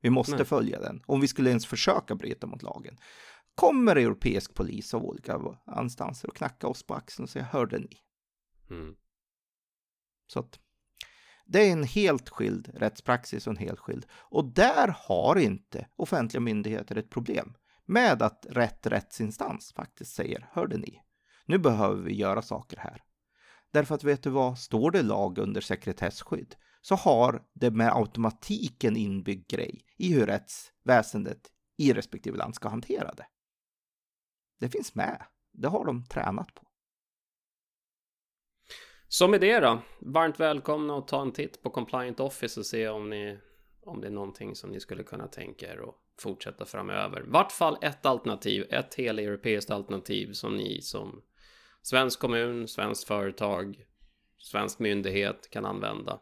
Vi 0.00 0.10
måste 0.10 0.36
Nej. 0.36 0.44
följa 0.44 0.80
den. 0.80 1.02
Om 1.06 1.20
vi 1.20 1.28
skulle 1.28 1.50
ens 1.50 1.66
försöka 1.66 2.14
bryta 2.14 2.46
mot 2.46 2.62
lagen. 2.62 2.98
Kommer 3.54 3.96
europeisk 3.96 4.54
polis 4.54 4.94
av 4.94 5.04
olika 5.04 5.40
instanser 5.80 6.28
och 6.28 6.36
knacka 6.36 6.66
oss 6.68 6.82
på 6.82 6.94
axeln 6.94 7.24
och 7.24 7.30
säga 7.30 7.44
hörde 7.44 7.78
ni? 7.78 7.88
Mm. 8.70 8.96
Så 10.28 10.40
att 10.40 10.60
det 11.46 11.68
är 11.68 11.72
en 11.72 11.84
helt 11.84 12.28
skild 12.28 12.70
rättspraxis 12.74 13.46
och 13.46 13.50
en 13.50 13.56
helt 13.56 13.80
skild. 13.80 14.06
Och 14.12 14.44
där 14.44 14.94
har 14.98 15.36
inte 15.38 15.86
offentliga 15.96 16.40
myndigheter 16.40 16.96
ett 16.96 17.10
problem 17.10 17.54
med 17.86 18.22
att 18.22 18.46
rätt 18.50 18.86
rättsinstans 18.86 19.72
faktiskt 19.72 20.14
säger, 20.14 20.48
hörde 20.52 20.76
ni, 20.76 21.02
nu 21.46 21.58
behöver 21.58 22.02
vi 22.02 22.14
göra 22.14 22.42
saker 22.42 22.76
här. 22.76 23.02
Därför 23.70 23.94
att 23.94 24.04
vet 24.04 24.22
du 24.22 24.30
vad, 24.30 24.58
står 24.58 24.90
det 24.90 25.02
lag 25.02 25.38
under 25.38 25.60
sekretesskydd 25.60 26.56
så 26.80 26.94
har 26.94 27.42
det 27.52 27.70
med 27.70 27.96
automatiken 27.96 28.96
inbyggd 28.96 29.50
grej 29.50 29.84
i 29.96 30.12
hur 30.12 30.26
rättsväsendet 30.26 31.52
i 31.76 31.92
respektive 31.92 32.36
land 32.36 32.54
ska 32.54 32.68
hantera 32.68 33.14
det. 33.14 33.26
Det 34.60 34.68
finns 34.68 34.94
med. 34.94 35.22
Det 35.52 35.68
har 35.68 35.84
de 35.84 36.04
tränat 36.04 36.54
på. 36.54 36.67
Så 39.10 39.28
med 39.28 39.40
det 39.40 39.60
då, 39.60 39.82
varmt 39.98 40.40
välkomna 40.40 40.98
att 40.98 41.08
ta 41.08 41.22
en 41.22 41.32
titt 41.32 41.62
på 41.62 41.70
Compliant 41.70 42.20
Office 42.20 42.60
och 42.60 42.66
se 42.66 42.88
om, 42.88 43.10
ni, 43.10 43.38
om 43.84 44.00
det 44.00 44.06
är 44.06 44.10
någonting 44.10 44.54
som 44.54 44.70
ni 44.70 44.80
skulle 44.80 45.02
kunna 45.02 45.26
tänka 45.26 45.72
er 45.72 45.80
och 45.80 45.94
fortsätta 46.20 46.64
framöver. 46.64 47.20
I 47.20 47.30
vart 47.30 47.52
fall 47.52 47.78
ett 47.82 48.06
alternativ, 48.06 48.66
ett 48.70 48.94
heleuropeiskt 48.94 49.70
alternativ 49.70 50.32
som 50.32 50.56
ni 50.56 50.80
som 50.82 51.22
svensk 51.82 52.20
kommun, 52.20 52.68
svenskt 52.68 53.08
företag, 53.08 53.84
svensk 54.38 54.78
myndighet 54.78 55.50
kan 55.50 55.64
använda. 55.64 56.20